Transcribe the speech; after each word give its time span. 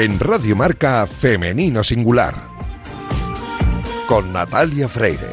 En 0.00 0.18
Radio 0.18 0.56
Marca 0.56 1.06
Femenino 1.06 1.84
Singular. 1.84 2.34
Con 4.06 4.32
Natalia 4.32 4.88
Freire. 4.88 5.28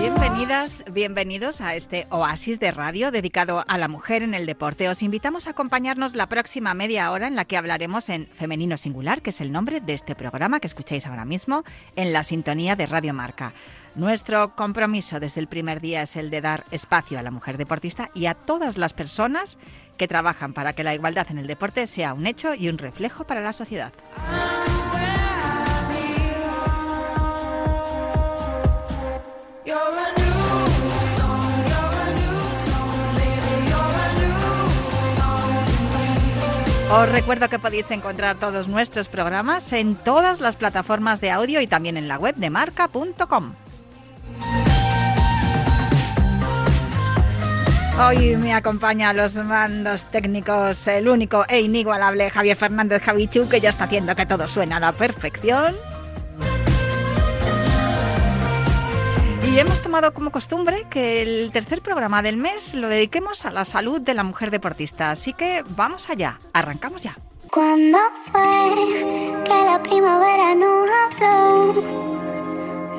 Bienvenidas, 0.00 0.84
bienvenidos 0.90 1.60
a 1.60 1.74
este 1.74 2.06
oasis 2.08 2.58
de 2.58 2.70
radio 2.72 3.10
dedicado 3.10 3.62
a 3.68 3.76
la 3.76 3.88
mujer 3.88 4.22
en 4.22 4.32
el 4.32 4.46
deporte. 4.46 4.88
Os 4.88 5.02
invitamos 5.02 5.46
a 5.46 5.50
acompañarnos 5.50 6.14
la 6.14 6.30
próxima 6.30 6.72
media 6.72 7.10
hora 7.10 7.26
en 7.26 7.36
la 7.36 7.44
que 7.44 7.58
hablaremos 7.58 8.08
en 8.08 8.26
Femenino 8.26 8.78
Singular, 8.78 9.20
que 9.20 9.30
es 9.30 9.42
el 9.42 9.52
nombre 9.52 9.82
de 9.82 9.92
este 9.92 10.14
programa 10.14 10.60
que 10.60 10.66
escucháis 10.66 11.04
ahora 11.04 11.26
mismo 11.26 11.62
en 11.94 12.14
la 12.14 12.22
sintonía 12.22 12.74
de 12.74 12.86
Radio 12.86 13.12
Marca. 13.12 13.52
Nuestro 13.96 14.54
compromiso 14.54 15.20
desde 15.20 15.40
el 15.40 15.46
primer 15.46 15.80
día 15.80 16.02
es 16.02 16.16
el 16.16 16.28
de 16.28 16.42
dar 16.42 16.64
espacio 16.70 17.18
a 17.18 17.22
la 17.22 17.30
mujer 17.30 17.56
deportista 17.56 18.10
y 18.12 18.26
a 18.26 18.34
todas 18.34 18.76
las 18.76 18.92
personas 18.92 19.56
que 19.96 20.06
trabajan 20.06 20.52
para 20.52 20.74
que 20.74 20.84
la 20.84 20.94
igualdad 20.94 21.26
en 21.30 21.38
el 21.38 21.46
deporte 21.46 21.86
sea 21.86 22.12
un 22.12 22.26
hecho 22.26 22.54
y 22.54 22.68
un 22.68 22.76
reflejo 22.76 23.24
para 23.24 23.40
la 23.40 23.54
sociedad. 23.54 23.94
Os 36.92 37.08
recuerdo 37.08 37.48
que 37.48 37.58
podéis 37.58 37.90
encontrar 37.90 38.38
todos 38.38 38.68
nuestros 38.68 39.08
programas 39.08 39.72
en 39.72 39.96
todas 39.96 40.40
las 40.40 40.56
plataformas 40.56 41.22
de 41.22 41.30
audio 41.30 41.62
y 41.62 41.66
también 41.66 41.96
en 41.96 42.08
la 42.08 42.18
web 42.18 42.34
de 42.36 42.50
marca.com. 42.50 43.54
Hoy 47.98 48.36
me 48.36 48.52
acompaña 48.52 49.08
a 49.08 49.12
los 49.14 49.36
mandos 49.36 50.04
técnicos 50.04 50.86
el 50.86 51.08
único 51.08 51.46
e 51.48 51.60
inigualable 51.60 52.28
Javier 52.30 52.54
Fernández 52.54 53.02
Javichu, 53.02 53.48
que 53.48 53.58
ya 53.58 53.70
está 53.70 53.84
haciendo 53.84 54.14
que 54.14 54.26
todo 54.26 54.46
suene 54.46 54.74
a 54.74 54.80
la 54.80 54.92
perfección. 54.92 55.74
Y 59.42 59.58
hemos 59.58 59.80
tomado 59.80 60.12
como 60.12 60.30
costumbre 60.30 60.86
que 60.90 61.22
el 61.22 61.50
tercer 61.52 61.80
programa 61.80 62.20
del 62.20 62.36
mes 62.36 62.74
lo 62.74 62.88
dediquemos 62.88 63.46
a 63.46 63.50
la 63.50 63.64
salud 63.64 64.02
de 64.02 64.12
la 64.12 64.24
mujer 64.24 64.50
deportista. 64.50 65.10
Así 65.10 65.32
que 65.32 65.64
vamos 65.70 66.10
allá, 66.10 66.38
arrancamos 66.52 67.02
ya. 67.02 67.16
Cuando 67.50 67.96
fue 68.26 69.42
que 69.42 69.64
la 69.64 69.82
primavera 69.82 70.54
no 70.54 70.84
habló? 71.06 71.82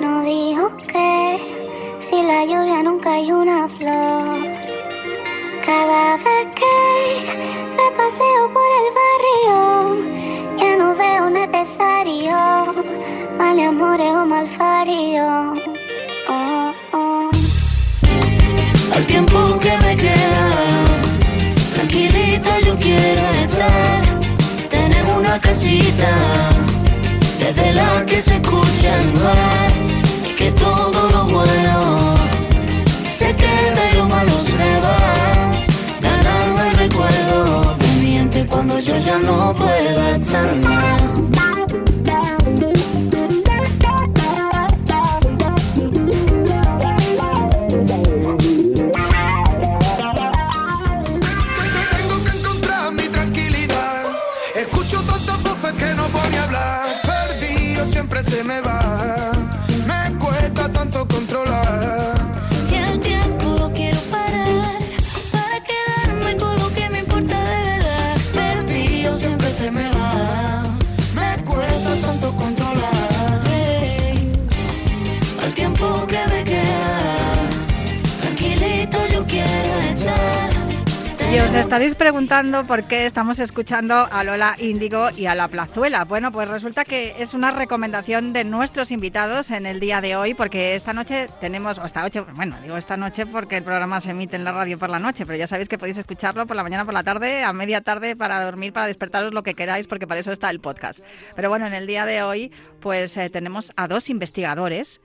No 0.02 0.24
dijo 0.24 0.76
que 0.88 1.40
si 2.00 2.24
la 2.24 2.46
lluvia 2.46 2.82
nunca 2.82 3.14
hay 3.14 3.32
una 3.32 3.70
flor. 3.70 4.77
Cada 5.68 6.16
vez 6.16 6.48
que 6.56 6.78
me 7.78 7.88
paseo 7.98 8.44
por 8.56 8.70
el 8.80 8.88
barrio, 9.00 9.58
ya 10.58 10.78
no 10.78 10.96
veo 10.96 11.30
necesario 11.30 12.38
mal 13.38 13.60
amores 13.60 14.14
o 14.16 14.26
malfario. 14.26 15.26
Oh, 16.30 16.74
oh. 16.94 17.30
Al 18.96 19.06
tiempo 19.08 19.60
que 19.60 19.78
me 19.86 19.98
queda, 19.98 20.46
tranquilita 21.76 22.60
yo 22.62 22.78
quiero 22.78 23.24
estar. 23.44 24.02
Tener 24.70 25.06
una 25.20 25.38
casita 25.42 26.12
desde 27.40 27.74
la 27.74 28.06
que 28.06 28.22
se 28.22 28.36
escucha 28.36 28.90
el 29.02 30.36
que 30.38 30.50
todo 30.54 30.97
no 39.24 39.54
pueda 39.54 40.16
estar. 40.16 40.97
Estaréis 81.60 81.96
preguntando 81.96 82.66
por 82.66 82.84
qué 82.84 83.08
estamos 83.08 83.40
escuchando 83.40 83.96
a 83.96 84.24
Lola 84.24 84.56
Índigo 84.60 85.10
y 85.18 85.26
a 85.26 85.34
La 85.34 85.48
Plazuela. 85.48 86.06
Bueno, 86.06 86.32
pues 86.32 86.48
resulta 86.48 86.86
que 86.86 87.16
es 87.18 87.34
una 87.34 87.50
recomendación 87.50 88.32
de 88.32 88.44
nuestros 88.44 88.92
invitados 88.92 89.50
en 89.50 89.66
el 89.66 89.80
día 89.80 90.00
de 90.00 90.16
hoy, 90.16 90.36
porque 90.36 90.76
esta 90.76 90.94
noche 90.94 91.28
tenemos, 91.42 91.80
o 91.80 91.86
esta 91.86 92.02
noche, 92.02 92.22
bueno, 92.22 92.58
digo 92.62 92.78
esta 92.78 92.96
noche 92.96 93.26
porque 93.26 93.58
el 93.58 93.64
programa 93.64 94.00
se 94.02 94.12
emite 94.12 94.36
en 94.36 94.44
la 94.44 94.52
radio 94.52 94.78
por 94.78 94.90
la 94.90 95.00
noche, 95.00 95.26
pero 95.26 95.38
ya 95.38 95.48
sabéis 95.48 95.68
que 95.68 95.80
podéis 95.80 95.98
escucharlo 95.98 96.46
por 96.46 96.56
la 96.56 96.64
mañana, 96.64 96.86
por 96.86 96.94
la 96.94 97.04
tarde, 97.04 97.44
a 97.44 97.52
media 97.54 97.82
tarde, 97.82 98.16
para 98.16 98.44
dormir, 98.44 98.72
para 98.72 98.86
despertaros 98.86 99.34
lo 99.34 99.42
que 99.42 99.56
queráis, 99.56 99.88
porque 99.88 100.06
para 100.06 100.20
eso 100.20 100.32
está 100.32 100.52
el 100.52 100.60
podcast. 100.60 101.00
Pero 101.36 101.50
bueno, 101.50 101.66
en 101.66 101.74
el 101.74 101.88
día 101.88 102.06
de 102.06 102.22
hoy, 102.22 102.52
pues 102.82 103.18
eh, 103.18 103.32
tenemos 103.32 103.74
a 103.76 103.88
dos 103.88 104.10
investigadores 104.12 105.02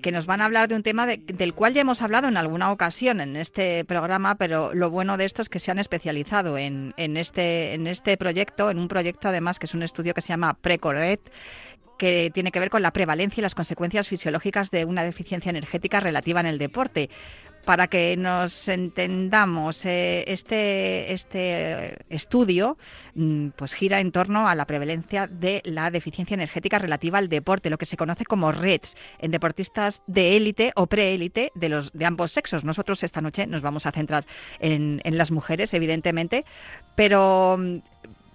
que 0.00 0.12
nos 0.12 0.26
van 0.26 0.40
a 0.40 0.46
hablar 0.46 0.68
de 0.68 0.74
un 0.74 0.82
tema 0.82 1.06
de- 1.06 1.18
del 1.18 1.54
cual 1.54 1.72
ya 1.74 1.80
hemos 1.80 2.02
hablado 2.02 2.28
en 2.28 2.36
alguna 2.36 2.70
ocasión 2.72 3.20
en 3.20 3.36
este 3.36 3.84
programa, 3.84 4.36
pero 4.36 4.74
lo 4.74 4.90
bueno 4.90 5.16
de 5.16 5.24
esto 5.24 5.42
es 5.42 5.48
que 5.48 5.58
se 5.58 5.70
han 5.70 5.78
especializado 5.78 6.58
en, 6.58 6.94
en 6.96 7.16
este, 7.16 7.74
en 7.74 7.86
este 7.86 8.16
proyecto, 8.16 8.70
en 8.70 8.78
un 8.78 8.88
proyecto 8.88 9.28
además 9.28 9.58
que 9.58 9.66
es 9.66 9.74
un 9.74 9.82
estudio 9.82 10.14
que 10.14 10.20
se 10.20 10.28
llama 10.28 10.54
Precoret, 10.54 11.20
que 11.98 12.30
tiene 12.32 12.52
que 12.52 12.60
ver 12.60 12.70
con 12.70 12.80
la 12.82 12.92
prevalencia 12.92 13.40
y 13.40 13.42
las 13.42 13.56
consecuencias 13.56 14.06
fisiológicas 14.06 14.70
de 14.70 14.84
una 14.84 15.02
deficiencia 15.02 15.50
energética 15.50 15.98
relativa 15.98 16.38
en 16.38 16.46
el 16.46 16.56
deporte. 16.58 17.10
Para 17.64 17.88
que 17.88 18.16
nos 18.16 18.68
entendamos, 18.68 19.84
eh, 19.84 20.24
este, 20.26 21.12
este 21.12 21.98
estudio 22.08 22.78
mm, 23.14 23.48
pues 23.56 23.74
gira 23.74 24.00
en 24.00 24.10
torno 24.10 24.48
a 24.48 24.54
la 24.54 24.66
prevalencia 24.66 25.26
de 25.26 25.60
la 25.64 25.90
deficiencia 25.90 26.34
energética 26.34 26.78
relativa 26.78 27.18
al 27.18 27.28
deporte, 27.28 27.68
lo 27.68 27.76
que 27.76 27.84
se 27.84 27.96
conoce 27.96 28.24
como 28.24 28.52
REDS, 28.52 28.96
en 29.18 29.30
deportistas 29.30 30.02
de 30.06 30.36
élite 30.36 30.72
o 30.76 30.86
preélite 30.86 31.52
de, 31.54 31.84
de 31.92 32.04
ambos 32.06 32.32
sexos. 32.32 32.64
Nosotros 32.64 33.02
esta 33.02 33.20
noche 33.20 33.46
nos 33.46 33.60
vamos 33.60 33.84
a 33.86 33.92
centrar 33.92 34.24
en, 34.60 35.00
en 35.04 35.18
las 35.18 35.30
mujeres, 35.30 35.74
evidentemente, 35.74 36.44
pero 36.94 37.56
mm, 37.58 37.78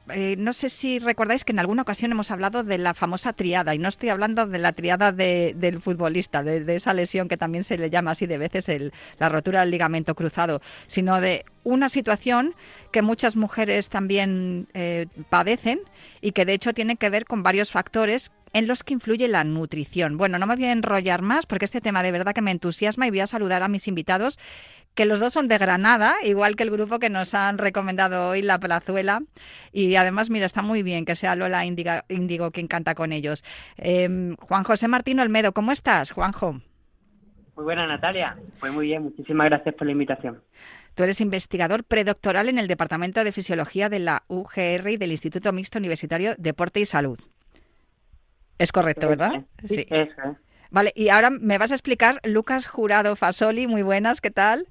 eh, 0.09 0.35
no 0.37 0.53
sé 0.53 0.69
si 0.69 0.99
recordáis 0.99 1.43
que 1.45 1.51
en 1.53 1.59
alguna 1.59 1.83
ocasión 1.83 2.11
hemos 2.11 2.31
hablado 2.31 2.63
de 2.63 2.77
la 2.77 2.93
famosa 2.93 3.33
triada, 3.33 3.73
y 3.73 3.79
no 3.79 3.87
estoy 3.89 4.09
hablando 4.09 4.45
de 4.45 4.59
la 4.59 4.73
triada 4.73 5.11
de- 5.11 5.53
del 5.57 5.79
futbolista, 5.79 6.43
de, 6.43 6.75
esa 6.75 6.93
lesión 6.93 7.27
que 7.27 7.37
también 7.37 7.63
se 7.63 7.77
le 7.77 7.89
llama 7.89 8.11
así 8.11 8.25
de 8.25 8.37
veces 8.37 8.69
el- 8.69 8.91
la 9.19 9.29
rotura 9.29 9.61
del 9.61 9.71
ligamento 9.71 10.15
cruzado, 10.15 10.61
sino 10.87 11.21
de 11.21 11.45
una 11.63 11.89
situación 11.89 12.55
que 12.91 13.01
muchas 13.01 13.35
mujeres 13.35 13.89
también 13.89 14.67
eh, 14.73 15.07
padecen 15.29 15.79
y 16.21 16.31
que 16.33 16.45
de 16.45 16.53
hecho 16.53 16.73
tiene 16.73 16.97
que 16.97 17.09
ver 17.09 17.25
con 17.25 17.44
varios 17.44 17.71
factores 17.71 18.31
en 18.53 18.67
los 18.67 18.83
que 18.83 18.94
influye 18.94 19.27
la 19.27 19.44
nutrición. 19.44 20.15
Bueno, 20.17 20.38
no 20.38 20.45
me 20.45 20.56
voy 20.56 20.65
a 20.65 20.71
enrollar 20.71 21.23
más 21.23 21.47
porque 21.47 21.65
este 21.65 21.81
tema 21.81 22.03
de 22.03 22.11
verdad 22.11 22.33
que 22.33 22.41
me 22.41 22.51
entusiasma 22.51 23.07
y 23.07 23.09
voy 23.09 23.21
a 23.21 23.27
saludar 23.27 23.63
a 23.63 23.67
mis 23.67 23.88
invitados 23.88 24.38
que 24.95 25.06
los 25.06 25.19
dos 25.19 25.34
son 25.34 25.48
de 25.48 25.57
Granada, 25.57 26.16
igual 26.24 26.56
que 26.56 26.63
el 26.63 26.72
grupo 26.72 27.00
que 27.00 27.10
nos 27.10 27.34
han 27.34 27.57
recomendado 27.57 28.30
hoy, 28.30 28.42
La 28.42 28.60
Plazuela. 28.60 29.22
Y 29.72 29.95
además, 29.95 30.30
mira, 30.30 30.45
está 30.45 30.62
muy 30.62 30.84
bien 30.84 31.06
que 31.06 31.16
sea 31.16 31.36
Lola 31.36 31.66
Índigo 31.66 32.51
quien 32.51 32.68
canta 32.68 32.95
con 32.95 33.12
ellos. 33.12 33.44
Eh, 33.78 34.36
Juan 34.40 34.63
José 34.63 34.88
Martín 34.88 35.19
Olmedo, 35.19 35.54
¿cómo 35.54 35.72
estás, 35.72 36.12
Juanjo? 36.12 36.62
Muy 37.56 37.66
buena, 37.66 37.86
Natalia. 37.88 38.38
Pues 38.60 38.72
muy 38.72 38.88
bien, 38.88 39.04
muchísimas 39.04 39.45
gracias 39.45 39.75
por 39.75 39.86
la 39.86 39.92
invitación. 39.92 40.42
Tú 40.95 41.04
eres 41.04 41.22
investigador 41.22 41.84
predoctoral 41.84 42.50
en 42.50 42.60
el 42.60 42.68
Departamento 42.68 43.24
de 43.24 43.31
Fisiología 43.31 43.90
de 43.90 44.00
la 44.00 44.24
UGR 44.28 44.90
y 44.90 44.98
del 44.98 45.12
Instituto 45.12 45.51
Mixto 45.51 45.80
Universitario 45.80 46.36
Deporte 46.38 46.80
y 46.80 46.86
Salud. 46.86 47.19
Es 48.60 48.72
correcto, 48.72 49.10
¿verdad? 49.10 49.44
Sí, 49.68 49.86
eso 49.90 50.22
es. 50.24 50.38
Vale, 50.69 50.92
y 50.95 51.10
ahora 51.10 51.30
me 51.30 51.60
vas 51.60 51.72
a 51.72 51.75
explicar, 51.75 52.19
Lucas 52.24 52.66
Jurado 52.66 53.16
Fasoli, 53.16 53.68
muy 53.68 53.84
buenas, 53.84 54.22
¿qué 54.22 54.31
tal? 54.31 54.68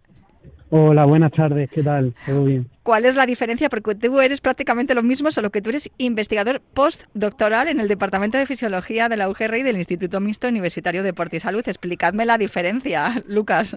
Hola, 0.74 1.04
buenas 1.04 1.32
tardes, 1.32 1.68
¿qué 1.70 1.82
tal? 1.82 2.14
¿Todo 2.24 2.44
bien? 2.44 2.66
¿Cuál 2.82 3.04
es 3.04 3.14
la 3.14 3.26
diferencia? 3.26 3.68
Porque 3.68 3.94
tú 3.94 4.18
eres 4.22 4.40
prácticamente 4.40 4.94
lo 4.94 5.02
mismo, 5.02 5.30
solo 5.30 5.50
que 5.50 5.60
tú 5.60 5.68
eres 5.68 5.90
investigador 5.98 6.62
postdoctoral 6.72 7.68
en 7.68 7.78
el 7.78 7.88
Departamento 7.88 8.38
de 8.38 8.46
Fisiología 8.46 9.10
de 9.10 9.18
la 9.18 9.28
UGR 9.28 9.58
y 9.58 9.62
del 9.64 9.76
Instituto 9.76 10.18
Mixto 10.18 10.48
Universitario 10.48 11.02
Deporte 11.02 11.36
y 11.36 11.40
Salud. 11.40 11.62
Explicadme 11.66 12.24
la 12.24 12.38
diferencia, 12.38 13.22
Lucas. 13.28 13.76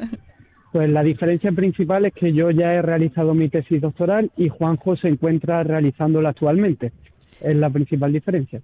Pues 0.72 0.90
la 0.90 1.04
diferencia 1.04 1.52
principal 1.52 2.06
es 2.06 2.14
que 2.14 2.32
yo 2.32 2.50
ya 2.52 2.72
he 2.74 2.82
realizado 2.82 3.34
mi 3.34 3.50
tesis 3.50 3.82
doctoral 3.82 4.32
y 4.38 4.48
Juanjo 4.48 4.96
se 4.96 5.10
encuentra 5.10 5.64
realizándola 5.64 6.30
actualmente. 6.30 6.94
Es 7.42 7.58
la 7.58 7.70
principal 7.70 8.14
diferencia. 8.14 8.62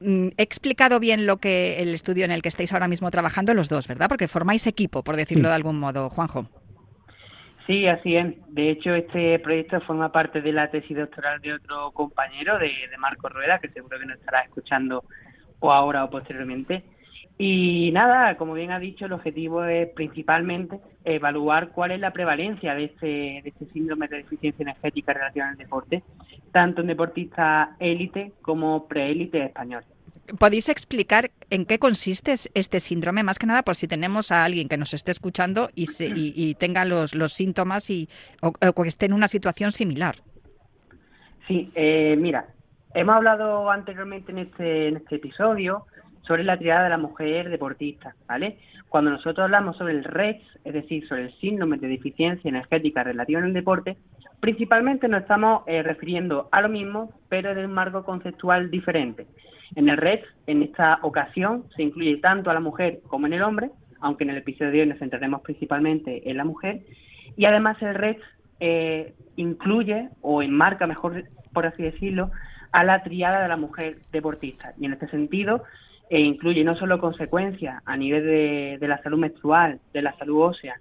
Mm, 0.00 0.30
He 0.36 0.42
explicado 0.42 0.98
bien 0.98 1.26
lo 1.26 1.36
que 1.36 1.80
el 1.80 1.94
estudio 1.94 2.24
en 2.24 2.32
el 2.32 2.42
que 2.42 2.48
estáis 2.48 2.72
ahora 2.72 2.88
mismo 2.88 3.08
trabajando 3.12 3.54
los 3.54 3.68
dos, 3.68 3.86
¿verdad? 3.86 4.08
Porque 4.08 4.26
formáis 4.26 4.66
equipo, 4.66 5.04
por 5.04 5.14
decirlo 5.14 5.44
Sí. 5.44 5.48
de 5.50 5.54
algún 5.54 5.78
modo, 5.78 6.10
Juanjo. 6.10 6.48
Sí, 7.68 7.86
así 7.86 8.16
es. 8.16 8.34
De 8.48 8.70
hecho, 8.70 8.94
este 8.94 9.38
proyecto 9.40 9.82
forma 9.82 10.10
parte 10.10 10.40
de 10.40 10.52
la 10.52 10.70
tesis 10.70 10.96
doctoral 10.96 11.38
de 11.42 11.52
otro 11.52 11.90
compañero, 11.90 12.58
de, 12.58 12.70
Marco 12.98 13.28
Rueda, 13.28 13.58
que 13.58 13.68
seguro 13.68 13.98
que 13.98 14.06
nos 14.06 14.18
estará 14.18 14.40
escuchando 14.40 15.04
o 15.60 15.70
ahora 15.70 16.02
o 16.04 16.08
posteriormente. 16.08 16.82
Y 17.36 17.90
nada, 17.92 18.38
como 18.38 18.54
bien 18.54 18.70
ha 18.70 18.78
dicho, 18.78 19.04
el 19.04 19.12
objetivo 19.12 19.64
es 19.64 19.90
principalmente 19.90 20.80
evaluar 21.04 21.68
cuál 21.68 21.90
es 21.90 22.00
la 22.00 22.10
prevalencia 22.10 22.74
de 22.74 22.84
este, 22.84 23.06
de 23.06 23.42
este 23.44 23.66
síndrome 23.66 24.08
de 24.08 24.16
deficiencia 24.16 24.62
energética 24.62 25.12
relacionada 25.12 25.52
al 25.52 25.58
deporte, 25.58 26.02
tanto 26.50 26.80
en 26.80 26.86
deportistas 26.86 27.68
élite 27.80 28.32
como 28.40 28.88
preélite 28.88 29.44
españoles. 29.44 29.97
¿Podéis 30.38 30.68
explicar 30.68 31.30
en 31.50 31.64
qué 31.64 31.78
consiste 31.78 32.32
es- 32.32 32.50
este 32.54 32.80
síndrome? 32.80 33.22
Más 33.22 33.38
que 33.38 33.46
nada 33.46 33.62
por 33.62 33.74
si 33.76 33.88
tenemos 33.88 34.30
a 34.30 34.44
alguien 34.44 34.68
que 34.68 34.76
nos 34.76 34.92
esté 34.94 35.10
escuchando 35.10 35.70
y, 35.74 35.86
se- 35.86 36.06
y- 36.08 36.32
y 36.36 36.54
tenga 36.54 36.84
los, 36.84 37.14
los 37.14 37.32
síntomas 37.32 37.88
y, 37.90 38.08
o, 38.42 38.52
esté 38.84 39.06
en 39.06 39.14
una 39.14 39.28
situación 39.28 39.72
similar. 39.72 40.16
Sí, 41.46 41.70
eh, 41.74 42.16
mira, 42.18 42.46
hemos 42.94 43.14
hablado 43.16 43.70
anteriormente 43.70 44.32
en 44.32 44.38
este, 44.38 44.88
en 44.88 44.96
este 44.96 45.16
episodio 45.16 45.86
sobre 46.22 46.44
la 46.44 46.58
triada 46.58 46.84
de 46.84 46.90
la 46.90 46.98
mujer 46.98 47.48
deportista, 47.48 48.14
¿vale? 48.26 48.58
Cuando 48.90 49.10
nosotros 49.10 49.44
hablamos 49.44 49.76
sobre 49.78 49.94
el 49.94 50.04
REX, 50.04 50.42
es 50.64 50.74
decir, 50.74 51.06
sobre 51.08 51.24
el 51.26 51.34
síndrome 51.40 51.78
de 51.78 51.88
deficiencia 51.88 52.48
energética 52.48 53.02
relativa 53.02 53.40
en 53.40 53.46
el 53.46 53.52
deporte, 53.54 53.96
principalmente 54.40 55.08
nos 55.08 55.22
estamos 55.22 55.62
eh, 55.66 55.82
refiriendo 55.82 56.48
a 56.52 56.60
lo 56.60 56.68
mismo, 56.68 57.12
pero 57.30 57.54
de 57.54 57.64
un 57.64 57.72
marco 57.72 58.04
conceptual 58.04 58.70
diferente. 58.70 59.26
En 59.74 59.88
el 59.88 59.96
REX, 59.96 60.26
en 60.46 60.62
esta 60.62 60.98
ocasión, 61.02 61.64
se 61.76 61.82
incluye 61.82 62.16
tanto 62.18 62.50
a 62.50 62.54
la 62.54 62.60
mujer 62.60 63.00
como 63.08 63.26
en 63.26 63.34
el 63.34 63.42
hombre, 63.42 63.70
aunque 64.00 64.24
en 64.24 64.30
el 64.30 64.38
episodio 64.38 64.70
de 64.70 64.80
hoy 64.80 64.86
nos 64.86 64.98
centraremos 64.98 65.42
principalmente 65.42 66.28
en 66.30 66.36
la 66.36 66.44
mujer, 66.44 66.80
y 67.36 67.44
además 67.44 67.80
el 67.82 67.94
REX 67.94 68.22
eh, 68.60 69.14
incluye 69.36 70.08
o 70.22 70.42
enmarca, 70.42 70.86
mejor 70.86 71.24
por 71.52 71.66
así 71.66 71.82
decirlo, 71.82 72.30
a 72.72 72.84
la 72.84 73.02
triada 73.02 73.42
de 73.42 73.48
la 73.48 73.56
mujer 73.56 73.98
deportista. 74.12 74.74
Y 74.78 74.86
en 74.86 74.92
este 74.92 75.08
sentido, 75.08 75.64
eh, 76.10 76.20
incluye 76.20 76.64
no 76.64 76.76
solo 76.76 76.98
consecuencias 76.98 77.82
a 77.84 77.96
nivel 77.96 78.24
de, 78.24 78.78
de 78.80 78.88
la 78.88 79.02
salud 79.02 79.18
menstrual, 79.18 79.80
de 79.92 80.02
la 80.02 80.16
salud 80.16 80.42
ósea 80.42 80.76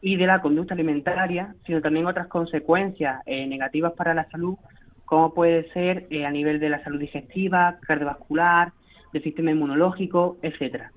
y 0.00 0.16
de 0.16 0.26
la 0.26 0.42
conducta 0.42 0.74
alimentaria, 0.74 1.54
sino 1.64 1.80
también 1.80 2.06
otras 2.06 2.26
consecuencias 2.26 3.22
eh, 3.24 3.46
negativas 3.46 3.94
para 3.94 4.12
la 4.12 4.28
salud, 4.30 4.56
como 5.04 5.34
puede 5.34 5.70
ser 5.72 6.06
eh, 6.10 6.24
a 6.26 6.30
nivel 6.30 6.60
de 6.60 6.68
la 6.70 6.82
salud 6.84 6.98
digestiva, 7.00 7.78
cardiovascular, 7.86 8.72
del 9.12 9.22
sistema 9.22 9.50
inmunológico, 9.52 10.38
etcétera. 10.42 10.90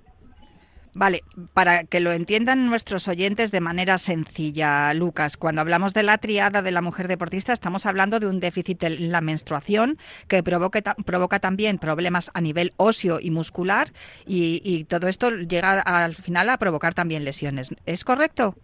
Vale, 0.93 1.21
para 1.53 1.83
que 1.83 1.99
lo 1.99 2.11
entiendan 2.11 2.65
nuestros 2.65 3.07
oyentes 3.07 3.51
de 3.51 3.59
manera 3.59 3.99
sencilla, 3.99 4.91
Lucas, 4.95 5.37
cuando 5.37 5.61
hablamos 5.61 5.93
de 5.93 6.01
la 6.01 6.17
triada 6.17 6.63
de 6.63 6.71
la 6.71 6.81
mujer 6.81 7.07
deportista, 7.07 7.53
estamos 7.53 7.85
hablando 7.85 8.19
de 8.19 8.25
un 8.25 8.39
déficit 8.39 8.81
en 8.81 9.11
la 9.11 9.21
menstruación 9.21 9.99
que 10.27 10.41
provoque 10.41 10.81
ta- 10.81 10.95
provoca 11.05 11.37
también 11.39 11.77
problemas 11.77 12.31
a 12.33 12.41
nivel 12.41 12.73
óseo 12.77 13.19
y 13.21 13.29
muscular 13.29 13.91
y, 14.25 14.59
y 14.63 14.85
todo 14.85 15.07
esto 15.07 15.29
llega 15.29 15.81
al 15.81 16.15
final 16.15 16.49
a 16.49 16.57
provocar 16.57 16.95
también 16.95 17.23
lesiones. 17.23 17.69
¿Es 17.85 18.03
correcto? 18.03 18.55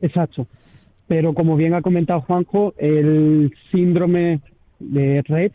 Exacto. 0.00 0.48
Pero 1.12 1.34
como 1.34 1.58
bien 1.58 1.74
ha 1.74 1.82
comentado 1.82 2.22
Juanjo, 2.22 2.72
el 2.78 3.52
síndrome 3.70 4.40
de 4.78 5.20
Rett 5.28 5.52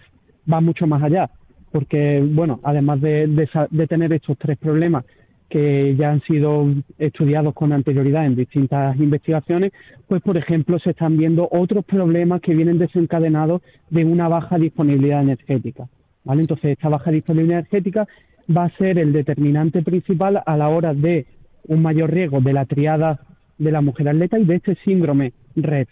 va 0.48 0.62
mucho 0.62 0.86
más 0.86 1.02
allá, 1.02 1.32
porque, 1.72 2.24
bueno, 2.24 2.60
además 2.62 3.02
de, 3.02 3.26
de 3.26 3.88
tener 3.88 4.14
estos 4.14 4.38
tres 4.38 4.60
problemas 4.60 5.04
que 5.50 5.96
ya 5.96 6.12
han 6.12 6.22
sido 6.22 6.68
estudiados 7.00 7.56
con 7.56 7.74
anterioridad 7.74 8.28
en 8.28 8.36
distintas 8.36 8.98
investigaciones, 8.98 9.72
pues, 10.08 10.22
por 10.22 10.38
ejemplo, 10.38 10.78
se 10.78 10.92
están 10.92 11.18
viendo 11.18 11.50
otros 11.52 11.84
problemas 11.86 12.40
que 12.42 12.54
vienen 12.54 12.78
desencadenados 12.78 13.64
de 13.90 14.06
una 14.06 14.28
baja 14.28 14.60
disponibilidad 14.60 15.24
energética. 15.24 15.88
¿vale? 16.24 16.42
Entonces, 16.42 16.74
esta 16.74 16.90
baja 16.90 17.10
disponibilidad 17.10 17.62
energética 17.62 18.08
va 18.56 18.66
a 18.66 18.78
ser 18.78 19.00
el 19.00 19.12
determinante 19.12 19.82
principal 19.82 20.40
a 20.46 20.56
la 20.56 20.70
hora 20.70 20.94
de 20.94 21.26
un 21.64 21.82
mayor 21.82 22.14
riesgo 22.14 22.42
de 22.42 22.54
la 22.54 22.66
triada 22.66 23.22
de 23.58 23.72
la 23.72 23.82
mujer 23.82 24.08
atleta 24.08 24.38
y 24.38 24.46
de 24.46 24.58
este 24.58 24.76
síndrome 24.86 25.34
RED. 25.58 25.88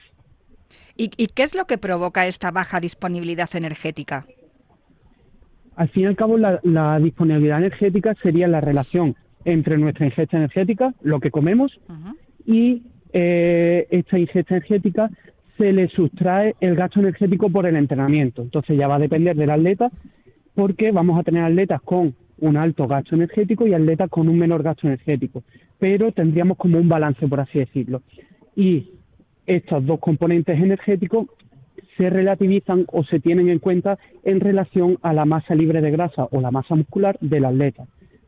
¿Y, 0.98 1.12
y 1.18 1.28
qué 1.28 1.44
es 1.44 1.56
lo 1.56 1.66
que 1.66 1.78
provoca 1.78 2.26
esta 2.26 2.52
baja 2.52 2.80
disponibilidad 2.80 3.54
energética? 3.54 4.26
Al 5.76 5.90
fin 5.90 6.04
y 6.04 6.06
al 6.06 6.16
cabo, 6.16 6.38
la, 6.38 6.60
la 6.64 6.98
disponibilidad 7.00 7.58
energética 7.58 8.16
sería 8.24 8.48
la 8.48 8.62
relación 8.62 9.16
entre 9.44 9.78
nuestra 9.78 10.06
ingesta 10.06 10.38
energética, 10.38 10.94
lo 11.02 11.20
que 11.20 11.32
comemos, 11.32 11.80
y 12.46 12.84
eh, 13.14 13.88
esta 13.92 14.18
ingesta 14.18 14.56
energética 14.56 15.10
se 15.58 15.72
le 15.72 15.88
sustrae 15.90 16.56
el 16.60 16.76
gasto 16.76 17.00
energético 17.00 17.50
por 17.50 17.66
el 17.66 17.76
entrenamiento. 17.76 18.42
Entonces 18.42 18.78
ya 18.78 18.88
va 18.88 18.96
a 18.96 19.00
depender 19.00 19.36
del 19.36 19.52
atleta 19.52 19.92
porque 20.54 20.92
vamos 20.92 21.20
a 21.20 21.24
tener 21.24 21.44
atletas 21.44 21.82
con 21.82 22.16
un 22.40 22.58
alto 22.58 22.88
gasto 22.88 23.16
energético 23.16 23.68
y 23.68 23.74
atletas 23.74 24.10
con 24.10 24.28
un 24.28 24.38
menor 24.38 24.64
gasto 24.64 24.88
energético. 24.88 25.44
Pero 25.80 26.12
tendríamos 26.12 26.58
como 26.58 26.80
un 26.80 26.90
balance, 26.90 27.28
por 27.28 27.40
así 27.40 27.60
decirlo. 27.60 28.02
Y 28.56 28.90
estos 29.46 29.86
dos 29.86 30.00
componentes 30.00 30.60
energéticos 30.60 31.28
se 31.98 32.10
relativizan 32.10 32.86
o 32.92 33.04
se 33.04 33.20
tienen 33.20 33.50
en 33.50 33.60
cuenta 33.60 33.98
en 34.24 34.40
relación 34.40 34.98
a 35.02 35.14
la 35.14 35.26
masa 35.26 35.56
libre 35.56 35.82
de 35.82 35.92
grasa 35.92 36.28
o 36.32 36.42
la 36.42 36.52
masa 36.52 36.76
muscular 36.76 37.18
del 37.22 37.46
atleta. 37.46 37.86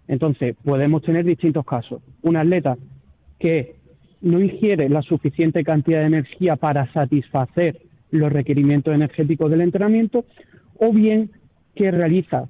Entonces, 0.08 0.56
podemos 0.64 1.02
tener 1.02 1.26
distintos 1.26 1.66
casos. 1.66 2.02
Un 2.22 2.38
atleta 2.38 2.78
que 3.40 3.76
no 4.22 4.42
ingiere 4.42 4.88
la 4.90 5.02
suficiente 5.02 5.64
cantidad 5.64 6.00
de 6.00 6.08
energía 6.08 6.56
para 6.56 6.92
satisfacer 6.94 7.78
los 8.10 8.32
requerimientos 8.32 8.96
energéticos 8.96 9.52
del 9.52 9.62
entrenamiento, 9.62 10.24
o 10.80 10.94
bien 10.94 11.30
que 11.76 11.92
realiza 11.92 12.48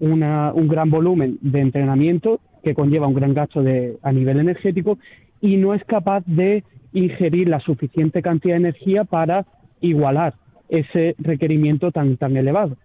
una- 0.00 0.52
un 0.54 0.66
gran 0.66 0.90
volumen 0.90 1.38
de 1.42 1.60
entrenamiento 1.60 2.40
que 2.62 2.74
conlleva 2.74 3.06
un 3.06 3.14
gran 3.14 3.34
gasto 3.34 3.62
de, 3.62 3.98
a 4.02 4.10
nivel 4.12 4.40
energético 4.40 4.98
y 5.40 5.56
no 5.58 5.74
es 5.74 5.84
capaz 5.84 6.24
de 6.26 6.64
ingerir 6.94 7.48
la 7.48 7.60
suficiente 7.60 8.22
cantidad 8.22 8.54
de 8.54 8.60
energía 8.60 9.04
para 9.04 9.44
igualar 9.82 10.34
ese 10.70 11.14
requerimiento 11.18 11.90
tan, 11.92 12.16
tan 12.16 12.34
elevado. 12.38 12.76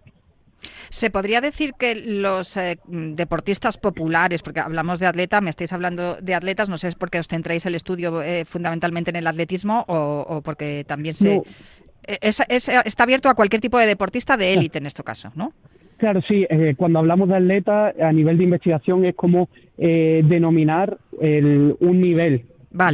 ¿Se 0.90 1.08
podría 1.08 1.40
decir 1.40 1.72
que 1.78 1.94
los 1.94 2.54
eh, 2.58 2.78
deportistas 2.86 3.78
populares, 3.78 4.42
porque 4.42 4.60
hablamos 4.60 5.00
de 5.00 5.06
atleta, 5.06 5.40
me 5.40 5.48
estáis 5.48 5.72
hablando 5.72 6.16
de 6.16 6.34
atletas, 6.34 6.68
no 6.68 6.76
sé 6.76 6.88
si 6.88 6.88
es 6.88 6.94
porque 6.96 7.18
os 7.18 7.28
centráis 7.28 7.64
el 7.64 7.74
estudio 7.74 8.20
eh, 8.22 8.44
fundamentalmente 8.44 9.08
en 9.10 9.16
el 9.16 9.26
atletismo 9.26 9.86
o, 9.88 10.26
o 10.28 10.42
porque 10.42 10.84
también 10.86 11.14
se... 11.14 11.36
No. 11.36 11.42
Eh, 12.06 12.18
es- 12.20 12.42
es- 12.48 12.68
está 12.68 13.04
abierto 13.04 13.30
a 13.30 13.34
cualquier 13.34 13.62
tipo 13.62 13.78
de 13.78 13.86
deportista 13.86 14.36
de 14.36 14.52
élite 14.52 14.76
en 14.78 14.86
este 14.86 15.02
caso, 15.02 15.30
¿no? 15.34 15.52
Claro, 15.96 16.20
sí. 16.28 16.46
eh, 16.50 16.74
cuando 16.76 16.98
hablamos 16.98 17.28
de 17.28 17.36
atleta, 17.36 17.94
a 17.98 18.12
nivel 18.12 18.36
de 18.36 18.44
investigación 18.44 19.04
es 19.06 19.14
como 19.14 19.48
denominar 19.78 20.98
el- 21.20 21.76
un 21.80 22.00
nivel 22.00 22.44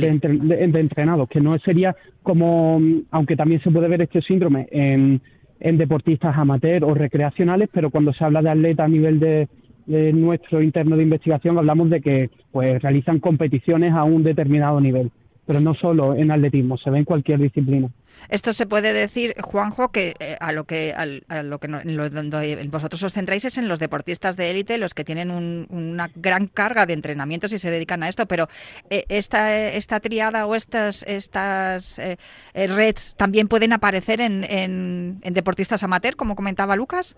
De, 0.00 0.09
de- 0.18 0.66
de 0.68 0.80
entrenado, 0.80 1.26
que 1.26 1.40
no 1.40 1.59
sería 1.59 1.95
como, 2.23 2.80
aunque 3.11 3.37
también 3.37 3.61
se 3.62 3.71
puede 3.71 3.88
ver 3.88 4.02
este 4.02 4.23
síndrome 4.23 4.66
en, 4.71 5.21
en 5.61 5.76
deportistas 5.78 6.37
amateur 6.37 6.85
o 6.85 6.95
recreacionales, 6.95 7.68
pero 7.73 7.90
cuando 7.90 8.12
se 8.14 8.25
habla 8.25 8.40
de 8.42 8.50
atleta 8.50 8.85
a 8.85 8.88
nivel 8.88 9.21
de, 9.21 9.49
de 9.87 10.12
nuestro 10.12 10.62
interno 10.62 10.97
de 10.97 11.02
investigación, 11.02 11.59
hablamos 11.59 11.90
de 11.90 12.00
que 12.00 12.30
pues 12.52 12.80
realizan 12.83 13.21
competiciones 13.21 13.92
a 13.92 14.04
un 14.04 14.23
determinado 14.23 14.80
nivel, 14.80 15.11
pero 15.46 15.60
no 15.60 15.74
solo 15.74 16.14
en 16.14 16.30
atletismo, 16.30 16.76
se 16.76 16.90
ve 16.90 16.98
en 16.98 17.04
cualquier 17.04 17.38
disciplina. 17.38 17.88
Esto 18.30 18.52
se 18.52 18.66
puede 18.66 18.92
decir, 18.92 19.34
Juanjo, 19.40 19.92
que 19.92 20.14
eh, 20.18 20.36
a 20.40 20.50
lo 20.52 20.64
que 20.64 20.92
al- 20.92 21.22
a 21.28 21.42
lo 21.42 21.58
que 21.58 21.68
no- 21.68 21.80
en 21.80 21.96
lo- 21.96 22.10
donde 22.10 22.66
vosotros 22.70 23.02
os 23.02 23.12
centráis 23.12 23.44
es 23.44 23.56
en 23.58 23.68
los 23.68 23.78
deportistas 23.78 24.36
de 24.36 24.50
élite, 24.50 24.78
los 24.78 24.94
que 24.94 25.04
tienen 25.04 25.30
un- 25.30 25.66
una 25.70 26.10
gran 26.16 26.46
carga 26.48 26.86
de 26.86 26.94
entrenamientos 26.94 27.52
y 27.52 27.58
se 27.58 27.70
dedican 27.70 28.02
a 28.02 28.08
esto, 28.08 28.26
pero 28.26 28.48
eh, 28.90 29.04
esta 29.08 29.66
esta 29.68 30.00
triada 30.00 30.46
o 30.46 30.54
estas 30.54 31.04
estas 31.04 31.98
eh, 31.98 32.16
eh, 32.54 32.66
reds 32.66 33.14
también 33.16 33.48
pueden 33.48 33.72
aparecer 33.72 34.20
en, 34.20 34.44
en, 34.44 35.18
en 35.22 35.34
deportistas 35.34 35.82
amateur, 35.84 36.16
como 36.16 36.34
comentaba 36.34 36.74
Lucas. 36.74 37.16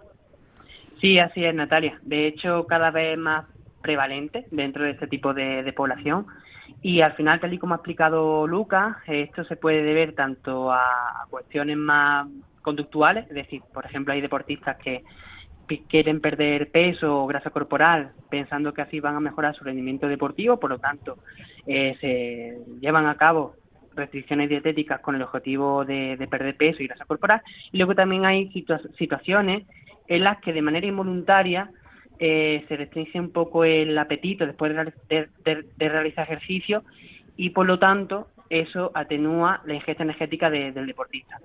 Sí, 1.01 1.19
así 1.21 1.45
es, 1.45 1.55
Natalia. 1.55 1.99
De 2.03 2.27
hecho, 2.27 2.67
cada 2.67 2.91
vez 2.91 3.17
más 3.17 3.45
prevalente 3.83 4.47
dentro 4.51 4.83
de 4.85 4.91
este 4.91 5.07
tipo 5.07 5.33
de, 5.33 5.63
de 5.63 5.73
población. 5.73 6.27
Y 6.83 7.01
al 7.01 7.15
final, 7.15 7.41
tal 7.41 7.53
y 7.53 7.59
como 7.59 7.75
ha 7.75 7.79
explicado 7.79 8.47
Lucas, 8.47 8.97
esto 9.07 9.45
se 9.45 9.57
puede 9.57 9.83
deber 9.83 10.15
tanto 10.15 10.73
a, 10.73 11.27
cuestiones 11.31 11.77
más 11.77 12.29
conductuales, 12.63 13.27
es 13.29 13.35
decir, 13.35 13.63
por 13.73 13.87
ejemplo, 13.87 14.13
hay 14.13 14.21
deportistas 14.21 14.77
que 14.79 15.03
quieren 15.89 16.21
perder 16.21 16.71
peso 16.71 17.25
o 17.25 17.27
grasa 17.27 17.51
corporal 17.51 18.13
pensando 18.31 18.73
que 18.73 18.83
así 18.83 19.01
van 19.01 19.17
a 19.17 19.21
mejorar 19.21 19.55
su 19.55 19.65
rendimiento 19.65 20.09
deportivo, 20.09 20.59
por 20.59 20.71
lo 20.71 20.79
tanto, 20.79 21.19
eh, 21.67 21.97
se 22.01 22.59
llevan 22.81 23.07
a 23.07 23.17
cabo 23.17 23.55
restricciones 23.95 24.49
dietéticas 24.49 25.01
con 25.01 25.17
el 25.17 25.23
objetivo 25.23 25.85
de, 25.85 26.27
perder 26.31 26.57
peso 26.57 26.83
y 26.83 26.87
grasa 26.87 27.05
corporal. 27.05 27.43
Y 27.73 27.79
luego 27.79 27.95
también 27.95 28.25
hay 28.25 28.51
situaciones 28.97 29.67
en 30.07 30.25
las 30.25 30.41
que 30.41 30.53
de 30.53 30.63
manera 30.63 30.87
involuntaria 30.87 31.71
eh, 32.19 32.65
se 32.69 32.77
restringe 32.77 33.21
un 33.21 33.31
poco 33.31 33.65
el 33.65 33.97
apetito 33.97 34.45
después 34.47 34.75
de, 35.09 35.29
realizar 35.79 36.25
ejercicio 36.25 36.83
y 37.37 37.51
por 37.51 37.67
lo 37.67 37.79
tanto 37.79 38.29
eso 38.51 38.91
atenúa 38.95 39.63
la 39.65 39.75
ingesta 39.75 40.03
energética 40.03 40.51
del 40.51 40.87
deportista. 40.87 41.39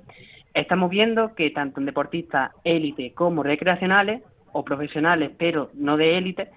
Estamos 0.54 0.90
viendo 0.90 1.36
que 1.36 1.52
tanto 1.52 1.80
en 1.80 1.86
deportistas 1.86 2.52
élite 2.64 3.14
como 3.14 3.44
recreacionales 3.44 4.22
o 4.52 4.64
profesionales, 4.64 5.32
pero 5.38 5.70
no 5.74 5.98
de 5.98 6.18
élite, 6.18 6.50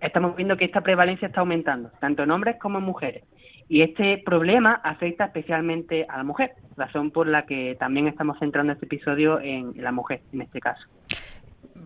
estamos 0.00 0.34
viendo 0.36 0.56
que 0.56 0.64
esta 0.64 0.80
prevalencia 0.80 1.28
está 1.28 1.40
aumentando, 1.40 1.90
tanto 2.00 2.22
en 2.22 2.30
hombres 2.30 2.56
como 2.58 2.78
en 2.78 2.84
mujeres. 2.84 3.24
Y 3.68 3.82
este 3.82 4.18
problema 4.18 4.80
afecta 4.82 5.26
especialmente 5.26 6.06
a 6.08 6.16
la 6.16 6.24
mujer, 6.24 6.52
razón 6.76 7.10
por 7.10 7.26
la 7.26 7.46
que 7.46 7.76
también 7.78 8.08
estamos 8.08 8.38
centrando 8.38 8.72
este 8.72 8.86
episodio 8.86 9.40
en 9.40 9.72
la 9.76 9.92
mujer, 9.92 10.20
en 10.32 10.42
este 10.42 10.60
caso 10.60 10.86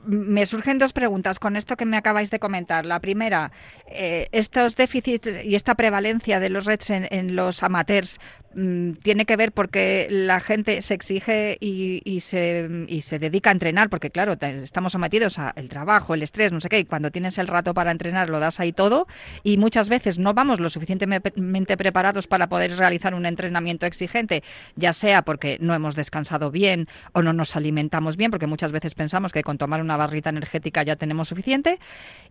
me 0.07 0.47
surgen 0.47 0.79
dos 0.79 0.93
preguntas 0.93 1.39
con 1.39 1.57
esto 1.57 1.77
que 1.77 1.85
me 1.85 1.97
acabáis 1.97 2.31
de 2.31 2.39
comentar. 2.39 2.87
La 2.87 3.01
primera, 3.01 3.51
eh, 3.87 4.29
estos 4.33 4.77
déficits 4.77 5.29
y 5.45 5.55
esta 5.55 5.75
prevalencia 5.75 6.41
de 6.41 6.49
los 6.49 6.65
REDs 6.65 6.91
en, 6.91 7.37
los 7.37 7.63
amateurs 7.63 8.19
mm, 8.55 8.93
tiene 9.03 9.27
que 9.27 9.37
ver 9.37 9.53
porque 9.53 10.07
la 10.11 10.41
gente 10.41 10.81
se 10.83 10.95
exige 10.95 11.59
y, 11.61 12.21
se, 12.21 12.69
y, 12.89 13.01
se, 13.03 13.19
dedica 13.19 13.51
a 13.51 13.53
entrenar, 13.53 13.91
porque 13.91 14.11
claro, 14.11 14.37
estamos 14.41 14.93
sometidos 14.93 15.39
al 15.39 15.69
trabajo, 15.69 16.15
el 16.15 16.23
estrés, 16.23 16.53
no 16.53 16.61
sé 16.61 16.69
qué, 16.69 16.79
y 16.79 16.85
cuando 16.85 17.11
tienes 17.11 17.39
el 17.39 17.49
rato 17.49 17.75
para 17.75 17.91
entrenar 17.91 18.31
lo 18.31 18.41
das 18.41 18.61
ahí 18.61 18.73
todo 18.73 19.07
y 19.43 19.57
muchas 19.59 19.89
veces 19.89 20.19
no 20.19 20.35
vamos 20.35 20.61
lo 20.61 20.69
suficientemente 20.69 21.77
preparados 21.77 22.27
para 22.27 22.49
poder 22.49 22.77
realizar 22.77 23.15
un 23.15 23.27
entrenamiento 23.27 23.87
exigente, 23.87 24.43
ya 24.77 24.93
sea 24.93 25.23
porque 25.23 25.59
no 25.61 25.75
hemos 25.75 25.97
descansado 25.97 26.51
bien 26.51 26.89
o 27.13 27.23
no 27.23 27.33
nos 27.33 27.57
alimentamos 27.57 28.17
bien, 28.17 28.31
porque 28.31 28.47
muchas 28.47 28.73
veces 28.73 28.95
pensamos 28.95 29.33
que 29.33 29.43
con 29.43 29.59
tomar 29.59 29.81
una 29.81 29.96
barrita 29.97 30.31
energética 30.31 30.83
ya 30.83 30.97
tenemos 30.97 31.29
suficiente. 31.29 31.79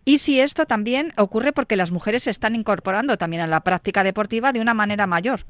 Y 0.04 0.18
si 0.18 0.40
esto 0.40 0.66
también 0.66 1.12
ocurre 1.16 1.52
porque 1.52 1.76
las 1.76 1.92
mujeres 1.92 2.24
se 2.24 2.30
están 2.30 2.54
incorporando 2.54 3.16
también 3.16 3.42
a 3.42 3.46
la 3.46 3.60
práctica 3.60 4.04
deportiva 4.04 4.52
de 4.52 4.60
una 4.60 4.74
manera 4.74 5.06
mayor. 5.06 5.40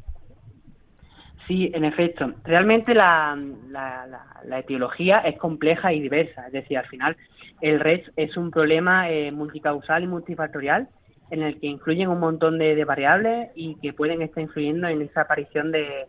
Sí, 1.46 1.70
en 1.74 1.84
efecto. 1.84 2.32
Realmente 2.44 2.92
la, 2.92 3.38
la, 3.70 4.58
etiología 4.58 5.18
es 5.18 5.38
compleja 5.38 5.92
y 5.92 6.00
diversa. 6.00 6.46
Es 6.46 6.52
decir, 6.52 6.76
al 6.76 6.86
final 6.86 7.16
el 7.60 7.78
RES 7.78 8.10
es 8.16 8.36
un 8.36 8.50
problema 8.50 9.10
eh, 9.10 9.30
multicausal 9.30 10.02
y 10.02 10.06
multifactorial 10.08 10.88
en 11.30 11.42
el 11.42 11.58
que 11.60 11.66
influyen 11.66 12.08
un 12.08 12.20
montón 12.20 12.58
de, 12.58 12.84
variables 12.84 13.50
y 13.54 13.76
que 13.76 13.92
pueden 13.92 14.22
estar 14.22 14.42
influyendo 14.42 14.88
en 14.88 15.02
esa 15.02 15.22
aparición 15.22 15.72
de, 15.72 16.06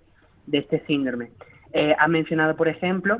este 0.51 0.83
síndrome. 0.85 1.31
Eh, 1.73 1.95
ha 1.97 2.07
mencionado, 2.07 2.55
por 2.55 2.67
ejemplo, 2.67 3.17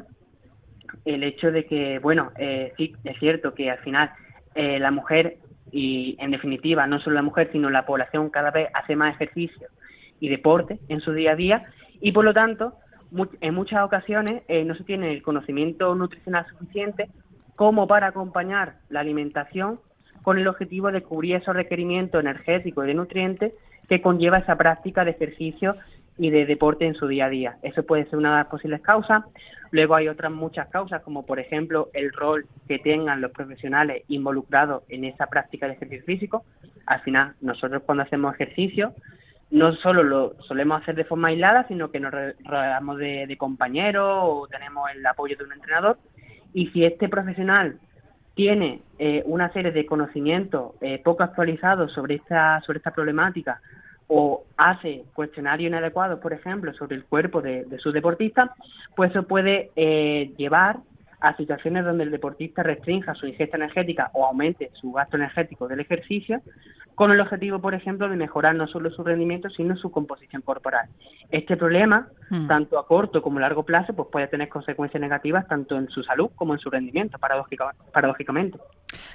el 1.05 1.23
hecho 1.23 1.51
de 1.51 1.65
que, 1.65 1.99
bueno, 1.99 2.31
eh, 2.37 2.73
sí, 2.77 2.95
es 3.03 3.17
cierto 3.19 3.53
que 3.53 3.69
al 3.69 3.79
final 3.79 4.11
eh, 4.55 4.79
la 4.79 4.91
mujer, 4.91 5.37
y 5.71 6.15
en 6.19 6.31
definitiva, 6.31 6.87
no 6.87 6.99
solo 6.99 7.15
la 7.15 7.21
mujer, 7.21 7.49
sino 7.51 7.69
la 7.69 7.85
población 7.85 8.29
cada 8.29 8.51
vez 8.51 8.69
hace 8.73 8.95
más 8.95 9.15
ejercicio 9.15 9.67
y 10.19 10.29
deporte 10.29 10.79
en 10.87 11.01
su 11.01 11.13
día 11.13 11.31
a 11.33 11.35
día, 11.35 11.65
y 11.99 12.11
por 12.11 12.25
lo 12.25 12.33
tanto, 12.33 12.73
en 13.41 13.53
muchas 13.53 13.83
ocasiones 13.83 14.43
eh, 14.47 14.63
no 14.65 14.75
se 14.75 14.83
tiene 14.83 15.11
el 15.11 15.21
conocimiento 15.21 15.93
nutricional 15.95 16.45
suficiente 16.47 17.07
como 17.55 17.87
para 17.87 18.07
acompañar 18.07 18.75
la 18.89 18.99
alimentación 18.99 19.79
con 20.23 20.37
el 20.37 20.47
objetivo 20.47 20.91
de 20.91 21.03
cubrir 21.03 21.35
esos 21.35 21.55
requerimientos 21.55 22.19
energéticos 22.19 22.83
y 22.83 22.87
de 22.87 22.93
nutrientes 22.93 23.53
que 23.87 24.01
conlleva 24.01 24.39
esa 24.39 24.57
práctica 24.57 25.05
de 25.05 25.11
ejercicio 25.11 25.75
y 26.17 26.29
de 26.29 26.45
deporte 26.45 26.85
en 26.85 26.95
su 26.95 27.07
día 27.07 27.25
a 27.25 27.29
día. 27.29 27.57
Eso 27.61 27.83
puede 27.83 28.05
ser 28.05 28.17
una 28.17 28.31
de 28.31 28.37
las 28.37 28.47
posibles 28.47 28.81
causas. 28.81 29.23
Luego 29.71 29.95
hay 29.95 30.07
otras 30.07 30.31
muchas 30.31 30.67
causas, 30.69 31.01
como 31.03 31.25
por 31.25 31.39
ejemplo 31.39 31.89
el 31.93 32.11
rol 32.13 32.45
que 32.67 32.79
tengan 32.79 33.21
los 33.21 33.31
profesionales 33.31 34.03
involucrados 34.07 34.83
en 34.89 35.03
esa 35.05 35.27
práctica 35.27 35.67
de 35.67 35.73
ejercicio 35.73 36.05
físico. 36.05 36.45
Al 36.85 37.01
final, 37.01 37.33
nosotros 37.41 37.83
cuando 37.85 38.03
hacemos 38.03 38.33
ejercicio, 38.33 38.93
no 39.51 39.73
solo 39.75 40.03
lo 40.03 40.35
solemos 40.43 40.81
hacer 40.81 40.95
de 40.95 41.05
forma 41.05 41.29
aislada, 41.29 41.67
sino 41.67 41.91
que 41.91 41.99
nos 41.99 42.11
rodeamos 42.11 42.97
de, 42.97 43.35
compañeros 43.37 44.19
o 44.23 44.47
tenemos 44.47 44.89
el 44.93 45.05
apoyo 45.05 45.37
de 45.37 45.43
un 45.43 45.53
entrenador. 45.53 45.97
Y 46.53 46.67
si 46.67 46.85
este 46.85 47.07
profesional 47.07 47.79
tiene 48.35 48.81
eh, 48.99 49.23
una 49.25 49.51
serie 49.51 49.71
de 49.71 49.85
conocimientos 49.85 50.73
eh, 50.81 51.01
poco 51.03 51.23
actualizados 51.23 51.91
sobre 51.91 52.15
esta, 52.15 52.61
sobre 52.61 52.77
esta 52.77 52.91
problemática 52.91 53.61
o 54.07 54.43
hace 54.55 55.03
cuestionarios 55.13 55.67
inadecuados, 55.67 56.19
por 56.19 56.33
ejemplo, 56.33 56.73
sobre 56.73 56.95
el 56.95 57.03
cuerpo 57.05 57.41
de, 57.41 57.65
de 57.65 57.77
sus 57.77 57.93
deportistas, 57.93 58.49
pues 58.95 59.11
eso 59.11 59.23
puede 59.23 59.71
eh, 59.75 60.33
llevar 60.37 60.77
a 61.19 61.35
situaciones 61.35 61.83
donde 61.83 62.03
el 62.03 62.11
deportista 62.11 62.63
restrinja 62.63 63.15
su 63.15 63.27
ingesta 63.27 63.57
energética 63.57 64.11
o 64.13 64.25
aumente 64.25 64.69
su 64.79 64.91
gasto 64.91 65.17
energético 65.17 65.67
del 65.67 65.79
ejercicio, 65.79 66.41
con 66.93 67.11
el 67.11 67.19
objetivo, 67.19 67.59
por 67.59 67.73
ejemplo, 67.73 68.07
de 68.09 68.15
mejorar 68.15 68.55
no 68.55 68.67
solo 68.67 68.89
su 68.91 69.03
rendimiento, 69.03 69.49
sino 69.49 69.75
su 69.77 69.91
composición 69.91 70.41
corporal. 70.41 70.87
Este 71.29 71.57
problema, 71.57 72.07
hmm. 72.29 72.47
tanto 72.47 72.79
a 72.79 72.87
corto 72.87 73.21
como 73.21 73.37
a 73.37 73.41
largo 73.41 73.63
plazo, 73.63 73.93
pues 73.93 74.07
puede 74.11 74.27
tener 74.27 74.49
consecuencias 74.49 75.01
negativas 75.01 75.47
tanto 75.47 75.75
en 75.75 75.89
su 75.89 76.03
salud 76.03 76.29
como 76.35 76.53
en 76.53 76.59
su 76.59 76.69
rendimiento, 76.69 77.17
paradójicamente. 77.19 78.57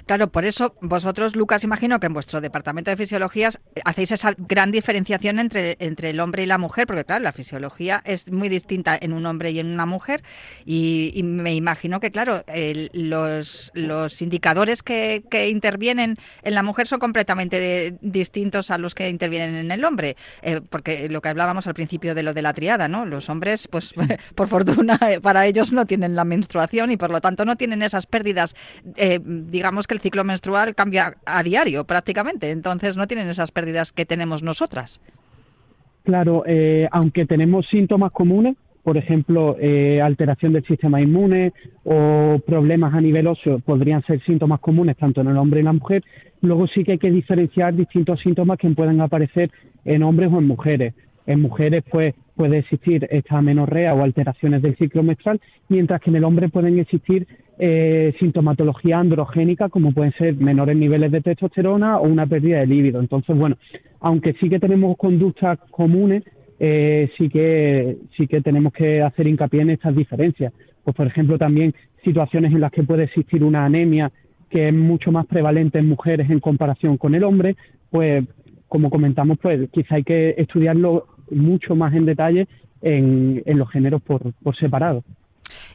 Claro, 0.05 0.31
por 0.31 0.45
eso 0.45 0.75
vosotros, 0.81 1.35
Lucas, 1.35 1.63
imagino 1.63 1.99
que 1.99 2.07
en 2.07 2.13
vuestro 2.13 2.41
departamento 2.41 2.91
de 2.91 2.97
fisiologías 2.97 3.59
hacéis 3.85 4.11
esa 4.11 4.33
gran 4.37 4.71
diferenciación 4.71 5.39
entre, 5.39 5.77
entre 5.79 6.11
el 6.11 6.19
hombre 6.19 6.43
y 6.43 6.45
la 6.45 6.57
mujer, 6.57 6.85
porque 6.85 7.05
claro, 7.05 7.23
la 7.23 7.31
fisiología 7.31 8.01
es 8.05 8.31
muy 8.31 8.49
distinta 8.49 8.97
en 8.99 9.13
un 9.13 9.25
hombre 9.25 9.51
y 9.51 9.59
en 9.59 9.67
una 9.67 9.85
mujer, 9.85 10.23
y, 10.65 11.21
me 11.23 11.55
imagino 11.55 11.99
que, 11.99 12.11
claro, 12.11 12.43
los, 12.93 13.71
los 13.73 14.21
indicadores 14.21 14.83
que, 14.83 15.23
que 15.29 15.49
intervienen 15.49 16.17
en 16.43 16.53
la 16.53 16.63
mujer 16.63 16.87
son 16.87 16.99
completamente 16.99 17.97
distintos 18.01 18.69
a 18.71 18.77
los 18.77 18.93
que 18.93 19.09
intervienen 19.09 19.55
en 19.55 19.71
el 19.71 19.83
hombre, 19.85 20.15
eh, 20.41 20.61
porque 20.69 21.09
lo 21.09 21.21
que 21.21 21.29
hablábamos 21.29 21.65
al 21.67 21.73
principio 21.73 22.13
de 22.13 22.23
lo 22.23 22.33
de 22.33 22.41
la 22.41 22.53
triada, 22.53 22.87
¿no? 22.87 23.05
Los 23.05 23.29
hombres, 23.29 23.67
pues 23.67 23.93
por 24.35 24.47
fortuna 24.47 24.99
para 25.21 25.47
ellos 25.47 25.71
no 25.71 25.85
tienen 25.85 26.15
la 26.15 26.25
menstruación 26.25 26.91
y 26.91 26.97
por 26.97 27.09
lo 27.09 27.21
tanto 27.21 27.45
no 27.45 27.55
tienen 27.55 27.81
esas 27.81 28.05
pérdidas. 28.05 28.55
Eh, 28.97 29.19
digamos 29.23 29.62
que 29.87 29.93
el 29.93 30.01
ciclo 30.01 30.23
menstrual 30.23 30.75
cambia 30.75 31.15
a 31.25 31.41
diario 31.41 31.85
prácticamente, 31.85 32.51
entonces 32.51 32.97
no 32.97 33.07
tienen 33.07 33.29
esas 33.29 33.51
pérdidas 33.51 33.91
que 33.93 34.05
tenemos 34.05 34.43
nosotras. 34.43 34.99
Claro, 36.03 36.43
eh, 36.45 36.87
aunque 36.91 37.25
tenemos 37.25 37.65
síntomas 37.67 38.11
comunes, 38.11 38.57
por 38.83 38.97
ejemplo, 38.97 39.55
eh, 39.61 40.01
alteración 40.01 40.51
del 40.51 40.65
sistema 40.65 40.99
inmune 40.99 41.53
o 41.85 42.39
problemas 42.45 42.93
a 42.93 42.99
nivel 42.99 43.27
óseo 43.27 43.59
podrían 43.59 44.03
ser 44.03 44.21
síntomas 44.25 44.59
comunes 44.59 44.97
tanto 44.97 45.21
en 45.21 45.27
el 45.27 45.37
hombre 45.37 45.59
y 45.59 45.61
en 45.61 45.65
la 45.65 45.73
mujer. 45.73 46.03
Luego 46.41 46.67
sí 46.67 46.83
que 46.83 46.93
hay 46.93 46.97
que 46.97 47.09
diferenciar 47.09 47.73
distintos 47.73 48.19
síntomas 48.19 48.59
que 48.59 48.69
pueden 48.71 48.99
aparecer 48.99 49.49
en 49.85 50.03
hombres 50.03 50.29
o 50.33 50.39
en 50.39 50.47
mujeres. 50.47 50.93
En 51.25 51.41
mujeres, 51.41 51.83
pues, 51.89 52.15
puede 52.35 52.59
existir 52.59 53.07
esta 53.11 53.41
menorrea 53.41 53.93
o 53.93 54.03
alteraciones 54.03 54.61
del 54.61 54.75
ciclo 54.75 55.03
menstrual, 55.03 55.39
mientras 55.69 56.01
que 56.01 56.09
en 56.09 56.17
el 56.17 56.23
hombre 56.23 56.49
pueden 56.49 56.79
existir 56.79 57.27
eh, 57.59 58.13
sintomatología 58.19 58.99
androgénica, 58.99 59.69
como 59.69 59.93
pueden 59.93 60.13
ser 60.13 60.35
menores 60.35 60.75
niveles 60.75 61.11
de 61.11 61.21
testosterona 61.21 61.99
o 61.99 62.07
una 62.07 62.25
pérdida 62.25 62.59
de 62.59 62.67
líbido. 62.67 62.99
Entonces, 62.99 63.37
bueno, 63.37 63.57
aunque 63.99 64.33
sí 64.33 64.49
que 64.49 64.59
tenemos 64.59 64.97
conductas 64.97 65.59
comunes, 65.71 66.23
eh, 66.59 67.09
sí 67.17 67.29
que 67.29 67.97
sí 68.15 68.27
que 68.27 68.41
tenemos 68.41 68.73
que 68.73 69.01
hacer 69.01 69.27
hincapié 69.27 69.61
en 69.61 69.71
estas 69.71 69.95
diferencias. 69.95 70.53
Pues 70.83 70.95
por 70.95 71.07
ejemplo 71.07 71.37
también 71.37 71.73
situaciones 72.03 72.51
en 72.51 72.61
las 72.61 72.71
que 72.71 72.83
puede 72.83 73.03
existir 73.03 73.43
una 73.43 73.65
anemia 73.65 74.11
que 74.49 74.67
es 74.67 74.73
mucho 74.73 75.11
más 75.11 75.25
prevalente 75.25 75.79
en 75.79 75.89
mujeres 75.89 76.29
en 76.29 76.39
comparación 76.39 76.97
con 76.97 77.15
el 77.15 77.23
hombre, 77.23 77.55
pues 77.89 78.23
como 78.67 78.89
comentamos, 78.89 79.37
pues 79.41 79.69
quizá 79.71 79.95
hay 79.95 80.03
que 80.03 80.35
estudiarlo 80.37 81.07
mucho 81.31 81.75
más 81.75 81.93
en 81.93 82.05
detalle 82.05 82.47
en, 82.81 83.41
en 83.45 83.57
los 83.57 83.69
géneros 83.69 84.01
por, 84.01 84.33
por 84.33 84.55
separado. 84.55 85.03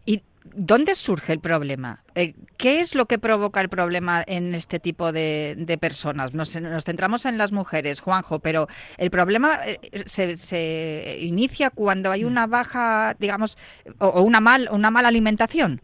Y 0.05 0.23
¿Dónde 0.55 0.95
surge 0.95 1.33
el 1.33 1.41
problema? 1.41 2.01
Eh, 2.15 2.35
¿Qué 2.57 2.81
es 2.81 2.95
lo 2.95 3.07
que 3.07 3.19
provoca 3.19 3.61
el 3.61 3.69
problema 3.69 4.23
en 4.27 4.55
este 4.55 4.79
tipo 4.79 5.13
de, 5.13 5.79
personas? 5.81 6.35
Nos, 6.35 6.53
centramos 6.85 7.27
en 7.27 7.39
las 7.39 7.53
mujeres, 7.53 8.01
Juanjo, 8.01 8.41
pero 8.41 8.67
el 8.97 9.11
problema 9.11 9.61
eh, 9.65 10.05
se, 10.07 11.19
inicia 11.21 11.71
cuando 11.71 12.11
hay 12.11 12.25
una 12.25 12.47
baja, 12.47 13.15
digamos, 13.19 13.57
o, 13.99 14.23
una, 14.23 14.41
mal, 14.41 14.69
una 14.73 14.91
mala 14.91 15.09
alimentación. 15.09 15.81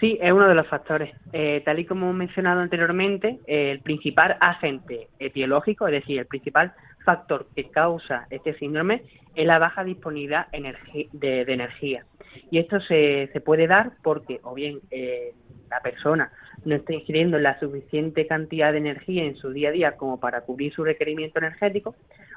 Sí, 0.00 0.18
es 0.20 0.32
uno 0.32 0.48
de 0.48 0.54
los 0.54 0.66
factores. 0.66 1.14
Eh, 1.32 1.62
tal 1.64 1.78
y 1.78 1.84
como 1.84 2.10
he 2.10 2.14
mencionado 2.14 2.60
anteriormente, 2.60 3.38
el 3.46 3.80
principal 3.80 4.36
agente 4.40 5.08
etiológico, 5.18 5.86
es 5.88 5.92
decir, 5.92 6.18
el 6.18 6.26
principal 6.26 6.72
factor 7.04 7.46
que 7.54 7.70
causa 7.70 8.26
este 8.30 8.54
síndrome 8.58 9.02
es 9.34 9.46
la 9.46 9.58
baja 9.58 9.84
disponibilidad 9.84 10.48
de, 10.50 11.42
energía. 11.42 12.04
Y 12.50 12.58
esto 12.58 12.80
se, 12.80 13.28
se, 13.32 13.40
puede 13.40 13.66
dar 13.66 13.92
porque 14.02 14.40
o 14.42 14.54
bien 14.54 14.80
eh, 14.90 15.34
la 15.70 15.80
persona 15.80 16.32
no 16.64 16.74
está 16.74 16.92
ingiriendo 16.92 17.38
la 17.38 17.58
suficiente 17.58 18.26
cantidad 18.26 18.72
de 18.72 18.78
energía 18.78 19.24
en 19.24 19.36
su 19.36 19.50
día 19.50 19.70
a 19.70 19.72
día 19.72 19.96
como 19.96 20.20
para 20.20 20.42
cubrir 20.42 20.72
su 20.72 20.84
requerimiento 20.84 21.38
energético, 21.38 21.94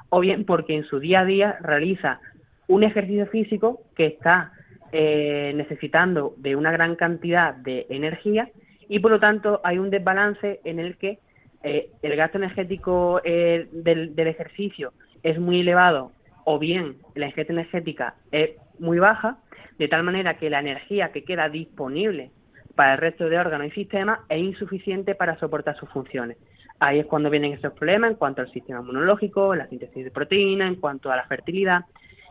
o 0.08 0.20
bien 0.20 0.44
porque 0.44 0.74
en 0.74 0.84
su 0.84 0.98
día 0.98 1.20
a 1.20 1.24
día 1.24 1.58
realiza 1.60 2.20
un 2.66 2.84
ejercicio 2.84 3.26
físico 3.26 3.82
que 3.94 4.06
está 4.06 4.52
eh, 4.92 5.52
necesitando 5.54 6.34
de 6.38 6.56
una 6.56 6.70
gran 6.70 6.96
cantidad 6.96 7.54
de 7.54 7.86
energía 7.90 8.48
y 8.88 9.00
por 9.00 9.10
lo 9.10 9.20
tanto 9.20 9.60
hay 9.64 9.78
un 9.78 9.90
desbalance 9.90 10.60
en 10.64 10.78
el 10.78 10.96
que 10.96 11.18
eh, 11.64 11.88
el 12.02 12.14
gasto 12.14 12.36
energético 12.36 13.22
eh, 13.24 13.66
del, 13.72 14.12
ejercicio 14.18 14.92
es 15.22 15.38
muy 15.40 15.60
elevado 15.60 16.12
o 16.44 16.58
bien 16.58 16.96
la 17.14 17.26
ingesta 17.26 17.54
energética 17.54 18.16
es 18.32 18.50
muy 18.78 18.98
baja, 18.98 19.38
de 19.78 19.88
tal 19.88 20.02
manera 20.02 20.36
que 20.36 20.50
la 20.50 20.60
energía 20.60 21.10
que 21.10 21.24
queda 21.24 21.48
disponible 21.48 22.30
para 22.74 22.92
el 22.92 22.98
resto 22.98 23.30
de 23.30 23.38
órganos 23.38 23.68
y 23.68 23.70
sistemas 23.70 24.20
es 24.28 24.40
insuficiente 24.40 25.14
para 25.14 25.38
soportar 25.38 25.74
sus 25.76 25.88
funciones. 25.88 26.36
Ahí 26.80 26.98
es 26.98 27.06
cuando 27.06 27.30
vienen 27.30 27.54
esos 27.54 27.72
problemas 27.72 28.10
en 28.10 28.16
cuanto 28.18 28.42
al 28.42 28.52
sistema 28.52 28.80
inmunológico, 28.80 29.54
la 29.54 29.66
síntesis 29.68 30.04
de 30.04 30.10
proteína, 30.10 30.68
en 30.68 30.76
cuanto 30.76 31.10
a 31.10 31.16
la 31.16 31.24
fertilidad 31.24 31.86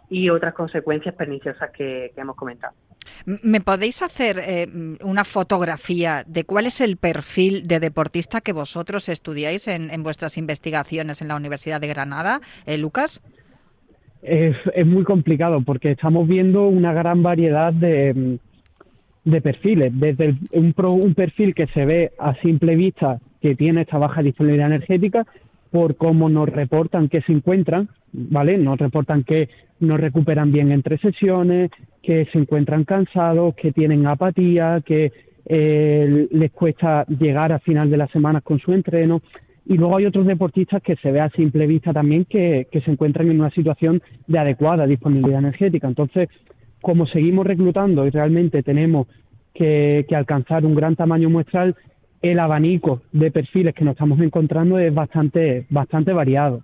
y 0.09 0.29
otras 0.29 0.53
consecuencias 0.53 1.15
perniciosas 1.15 1.71
que 1.71 2.13
hemos 2.15 2.35
comentado. 2.35 2.75
¿Me 3.25 3.61
podéis 3.61 4.01
hacer 4.01 4.39
eh, 4.39 4.67
una 5.01 5.23
fotografía 5.23 6.23
de 6.27 6.43
cuál 6.43 6.65
es 6.65 6.81
el 6.81 6.97
perfil 6.97 7.67
de 7.67 7.79
deportista 7.79 8.41
que 8.41 8.53
vosotros 8.53 9.09
estudiáis 9.09 9.67
en, 9.67 9.89
en 9.89 10.03
vuestras 10.03 10.37
investigaciones 10.37 11.21
en 11.21 11.27
la 11.27 11.35
Universidad 11.35 11.81
de 11.81 11.87
Granada, 11.87 12.41
eh, 12.65 12.77
Lucas? 12.77 13.21
Es, 14.21 14.55
es 14.73 14.85
muy 14.87 15.03
complicado 15.03 15.61
porque 15.61 15.91
estamos 15.91 16.27
viendo 16.27 16.67
una 16.67 16.93
gran 16.93 17.23
variedad 17.23 17.73
de, 17.73 18.39
de 19.25 19.41
perfiles, 19.41 19.91
desde 19.95 20.35
un, 20.51 20.73
pro- 20.73 20.93
un 20.93 21.13
perfil 21.13 21.53
que 21.53 21.67
se 21.67 21.85
ve 21.85 22.11
a 22.17 22.33
simple 22.41 22.75
vista 22.75 23.19
que 23.41 23.55
tiene 23.55 23.81
esta 23.81 23.97
baja 23.97 24.21
disponibilidad 24.21 24.67
energética 24.67 25.25
por 25.73 25.95
cómo 25.95 26.29
nos 26.29 26.47
reportan 26.47 27.09
que 27.09 27.21
se 27.21 27.31
encuentran, 27.31 27.89
¿vale? 28.11 28.59
Nos 28.59 28.77
reportan 28.77 29.23
que 29.23 29.49
no 29.79 29.97
recuperan 29.97 30.51
bien 30.51 30.71
entre 30.71 30.99
sesiones, 30.99 31.71
que 32.03 32.25
se 32.31 32.37
encuentran 32.37 32.83
cansados, 32.83 33.55
que 33.55 33.71
tienen 33.71 34.05
apatía, 34.05 34.83
que 34.85 35.11
eh, 35.47 36.27
les 36.29 36.51
cuesta 36.51 37.07
llegar 37.07 37.51
a 37.51 37.57
final 37.57 37.89
de 37.89 37.97
las 37.97 38.11
semanas 38.11 38.43
con 38.43 38.59
su 38.59 38.71
entreno. 38.71 39.23
Y 39.65 39.77
luego 39.77 39.97
hay 39.97 40.05
otros 40.05 40.27
deportistas 40.27 40.83
que 40.83 40.95
se 40.97 41.11
ve 41.11 41.21
a 41.21 41.31
simple 41.31 41.65
vista 41.65 41.91
también 41.91 42.25
que, 42.25 42.67
que 42.71 42.81
se 42.81 42.91
encuentran 42.91 43.31
en 43.31 43.39
una 43.39 43.49
situación 43.49 43.99
de 44.27 44.37
adecuada 44.37 44.85
disponibilidad 44.85 45.39
energética. 45.39 45.87
Entonces, 45.87 46.29
como 46.83 47.07
seguimos 47.07 47.47
reclutando 47.47 48.05
y 48.05 48.11
realmente 48.11 48.61
tenemos 48.61 49.07
que, 49.55 50.05
que 50.07 50.15
alcanzar 50.15 50.67
un 50.67 50.75
gran 50.75 50.95
tamaño 50.95 51.31
muestral, 51.31 51.75
el 52.23 52.39
abanico 52.39 53.01
de 53.11 53.29
perfiles 53.31 53.75
que 53.75 53.83
nos 53.83 53.91
estamos 53.91 54.19
encontrando 54.19 54.79
es 54.79 54.91
bastante, 54.93 55.67
bastante 55.69 56.13
variado. 56.13 56.63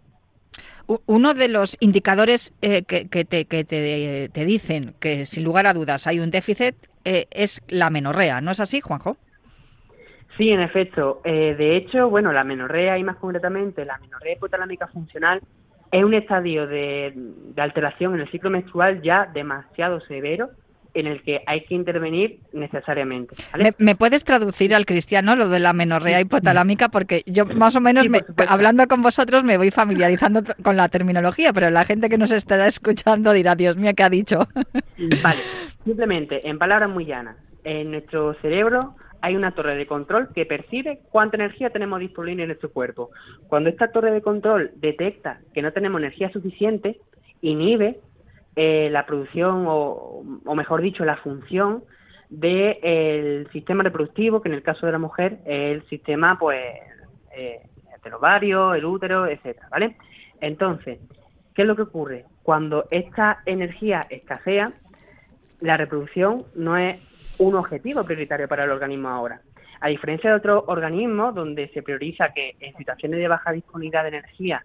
U- 0.87 1.01
Uno 1.05 1.33
de 1.35 1.49
los 1.49 1.77
indicadores 1.81 2.51
eh, 2.61 2.83
que, 2.83 3.07
que 3.09 3.25
te, 3.25 3.45
que 3.45 3.63
te- 3.65 4.29
te 4.33 4.45
dicen 4.45 4.95
que 4.99 5.25
sin 5.25 5.43
lugar 5.43 5.67
a 5.67 5.73
dudas 5.73 6.07
hay 6.07 6.19
un 6.19 6.31
déficit 6.31 6.75
eh, 7.05 7.25
es 7.29 7.61
la 7.67 7.89
menorrea, 7.89 8.41
¿no 8.41 8.51
es 8.51 8.59
así, 8.59 8.81
Juanjo? 8.81 9.17
Sí, 10.37 10.49
en 10.49 10.61
efecto. 10.61 11.21
Eh, 11.25 11.55
de 11.57 11.75
hecho, 11.75 12.09
bueno, 12.09 12.31
la 12.31 12.45
menorrea 12.45 12.97
y 12.97 13.03
más 13.03 13.17
concretamente 13.17 13.83
la 13.83 13.97
menorrea 13.99 14.33
hipotalámica 14.33 14.87
funcional 14.87 15.41
es 15.91 16.03
un 16.03 16.13
estadio 16.13 16.67
de, 16.67 17.11
de 17.15 17.61
alteración 17.61 18.15
en 18.15 18.21
el 18.21 18.31
ciclo 18.31 18.49
menstrual 18.49 19.01
ya 19.01 19.29
demasiado 19.33 19.99
severo 20.01 20.51
en 20.93 21.07
el 21.07 21.21
que 21.23 21.41
hay 21.45 21.61
que 21.65 21.75
intervenir 21.75 22.39
necesariamente. 22.53 23.35
¿vale? 23.51 23.63
¿Me, 23.77 23.85
me 23.85 23.95
puedes 23.95 24.23
traducir 24.23 24.73
al 24.73 24.85
cristiano 24.85 25.35
lo 25.35 25.47
de 25.49 25.59
la 25.59 25.73
menorrea 25.73 26.19
hipotalámica? 26.21 26.89
Porque 26.89 27.23
yo 27.25 27.45
más 27.45 27.75
o 27.75 27.81
menos, 27.81 28.03
Sí, 28.03 28.09
me- 28.09 28.21
hablando 28.47 28.87
con 28.87 29.01
vosotros, 29.01 29.43
me 29.43 29.57
voy 29.57 29.71
familiarizando 29.71 30.41
con 30.63 30.77
la 30.77 30.89
terminología, 30.89 31.53
pero 31.53 31.69
la 31.69 31.85
gente 31.85 32.09
que 32.09 32.17
nos 32.17 32.31
estará 32.31 32.67
escuchando 32.67 33.33
dirá, 33.33 33.55
Dios 33.55 33.77
mío, 33.77 33.91
¿qué 33.95 34.03
ha 34.03 34.09
dicho? 34.09 34.47
Vale, 35.23 35.39
simplemente, 35.85 36.47
en 36.47 36.57
palabras 36.57 36.89
muy 36.89 37.05
llanas, 37.05 37.37
en 37.63 37.91
nuestro 37.91 38.33
cerebro 38.41 38.95
hay 39.21 39.35
una 39.35 39.51
torre 39.51 39.75
de 39.75 39.85
control 39.85 40.29
que 40.33 40.45
percibe 40.45 41.01
cuánta 41.11 41.35
energía 41.35 41.69
tenemos 41.71 41.99
disponible 41.99 42.43
en 42.43 42.47
nuestro 42.49 42.71
cuerpo. 42.71 43.09
Cuando 43.47 43.69
esta 43.69 43.91
torre 43.91 44.11
de 44.11 44.21
control 44.21 44.71
detecta 44.77 45.39
que 45.53 45.61
no 45.61 45.73
tenemos 45.73 45.99
energía 45.99 46.31
suficiente, 46.31 46.97
inhibe 47.41 47.99
eh, 48.55 48.89
la 48.91 49.05
producción 49.05 49.65
o, 49.67 50.23
o 50.45 50.55
mejor 50.55 50.81
dicho, 50.81 51.05
la 51.05 51.17
función 51.17 51.83
del 52.29 53.49
sistema 53.51 53.83
reproductivo, 53.83 54.41
que 54.41 54.49
en 54.49 54.55
el 54.55 54.63
caso 54.63 54.85
de 54.85 54.91
la 54.91 54.99
mujer 54.99 55.39
es 55.45 55.75
el 55.75 55.89
sistema, 55.89 56.37
pues, 56.37 56.61
eh, 57.35 57.61
el 58.03 58.13
ovario, 58.13 58.73
el 58.73 58.85
útero, 58.85 59.27
etcétera, 59.27 59.67
¿vale? 59.69 59.95
Entonces, 60.41 60.99
¿qué 61.53 61.61
es 61.61 61.67
lo 61.67 61.75
que 61.75 61.83
ocurre? 61.83 62.25
Cuando 62.43 62.87
esta 62.91 63.39
energía 63.45 64.05
escasea, 64.09 64.73
la 65.61 65.77
reproducción 65.77 66.45
no 66.55 66.77
es 66.77 66.99
un 67.37 67.55
objetivo 67.55 68.03
prioritario 68.03 68.47
para 68.47 68.63
el 68.63 68.71
organismo 68.71 69.09
ahora. 69.09 69.41
A 69.81 69.89
diferencia 69.89 70.29
de 70.29 70.37
otros 70.37 70.63
organismos 70.67 71.35
donde 71.35 71.69
se 71.69 71.83
prioriza 71.83 72.33
que 72.33 72.55
en 72.59 72.75
situaciones 72.75 73.19
de 73.19 73.27
baja 73.27 73.51
disponibilidad 73.51 74.03
de 74.03 74.09
energía 74.09 74.63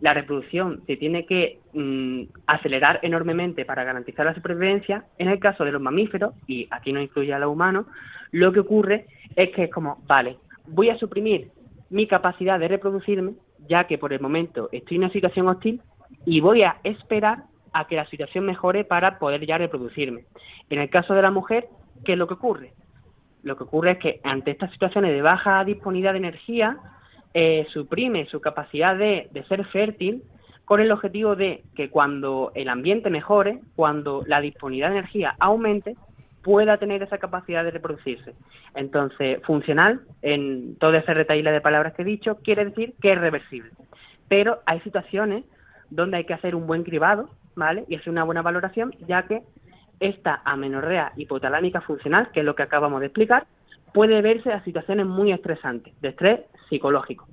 la 0.00 0.14
reproducción 0.14 0.82
se 0.86 0.96
tiene 0.96 1.26
que 1.26 1.60
mm, 1.72 2.22
acelerar 2.46 3.00
enormemente 3.02 3.64
para 3.64 3.84
garantizar 3.84 4.26
la 4.26 4.34
supervivencia, 4.34 5.04
en 5.18 5.28
el 5.28 5.38
caso 5.38 5.64
de 5.64 5.72
los 5.72 5.80
mamíferos, 5.80 6.34
y 6.46 6.68
aquí 6.70 6.92
no 6.92 7.00
incluye 7.00 7.32
a 7.32 7.38
los 7.38 7.50
humanos, 7.50 7.86
lo 8.32 8.52
que 8.52 8.60
ocurre 8.60 9.06
es 9.36 9.50
que 9.50 9.64
es 9.64 9.70
como, 9.70 10.02
vale, 10.06 10.36
voy 10.66 10.90
a 10.90 10.98
suprimir 10.98 11.48
mi 11.90 12.06
capacidad 12.06 12.58
de 12.58 12.68
reproducirme, 12.68 13.34
ya 13.68 13.84
que 13.84 13.98
por 13.98 14.12
el 14.12 14.20
momento 14.20 14.68
estoy 14.72 14.96
en 14.96 15.04
una 15.04 15.12
situación 15.12 15.48
hostil, 15.48 15.80
y 16.26 16.40
voy 16.40 16.62
a 16.62 16.76
esperar 16.84 17.44
a 17.72 17.86
que 17.86 17.96
la 17.96 18.06
situación 18.06 18.46
mejore 18.46 18.84
para 18.84 19.18
poder 19.18 19.44
ya 19.46 19.58
reproducirme. 19.58 20.24
En 20.70 20.80
el 20.80 20.90
caso 20.90 21.14
de 21.14 21.22
la 21.22 21.30
mujer, 21.30 21.66
¿qué 22.04 22.12
es 22.12 22.18
lo 22.18 22.26
que 22.26 22.34
ocurre? 22.34 22.72
Lo 23.42 23.56
que 23.56 23.64
ocurre 23.64 23.92
es 23.92 23.98
que 23.98 24.20
ante 24.24 24.52
estas 24.52 24.70
situaciones 24.72 25.12
de 25.12 25.22
baja 25.22 25.64
disponibilidad 25.64 26.12
de 26.12 26.18
energía, 26.18 26.78
eh, 27.34 27.66
suprime 27.72 28.26
su 28.26 28.40
capacidad 28.40 28.96
de, 28.96 29.28
ser 29.48 29.64
fértil 29.66 30.22
con 30.64 30.80
el 30.80 30.92
objetivo 30.92 31.34
de 31.34 31.64
que 31.74 31.90
cuando 31.90 32.52
el 32.54 32.68
ambiente 32.68 33.10
mejore, 33.10 33.58
cuando 33.74 34.22
la 34.26 34.40
disponibilidad 34.40 34.90
de 34.90 34.98
energía 34.98 35.34
aumente, 35.40 35.96
pueda 36.42 36.78
tener 36.78 37.02
esa 37.02 37.18
capacidad 37.18 37.64
de 37.64 37.72
reproducirse. 37.72 38.34
Entonces, 38.74 39.42
funcional, 39.42 40.02
en 40.22 40.76
todo 40.76 40.94
ese 40.94 41.12
retaíla 41.12 41.50
de 41.50 41.60
palabras 41.60 41.94
que 41.94 42.02
he 42.02 42.04
dicho, 42.04 42.36
quiere 42.36 42.66
decir 42.66 42.94
que 43.02 43.12
es 43.12 43.18
reversible. 43.18 43.70
Pero 44.28 44.60
hay 44.64 44.80
situaciones 44.80 45.44
donde 45.90 46.18
hay 46.18 46.24
que 46.24 46.34
hacer 46.34 46.54
un 46.54 46.66
buen 46.66 46.84
cribado, 46.84 47.30
¿vale? 47.56 47.84
Y 47.88 47.96
hacer 47.96 48.10
una 48.10 48.24
buena 48.24 48.42
valoración, 48.42 48.94
ya 49.06 49.24
que 49.24 49.42
esta 50.00 50.40
amenorrea 50.44 51.12
hipotalámica 51.16 51.80
funcional, 51.80 52.30
que 52.32 52.40
es 52.40 52.46
lo 52.46 52.54
que 52.54 52.62
acabamos 52.62 53.00
de 53.00 53.06
explicar, 53.06 53.46
puede 53.94 54.20
verse 54.22 54.52
a 54.52 54.62
situaciones 54.64 55.06
muy 55.06 55.32
estresantes, 55.32 55.94
de 56.02 56.08
estrés 56.08 56.40
psicológico. 56.68 57.28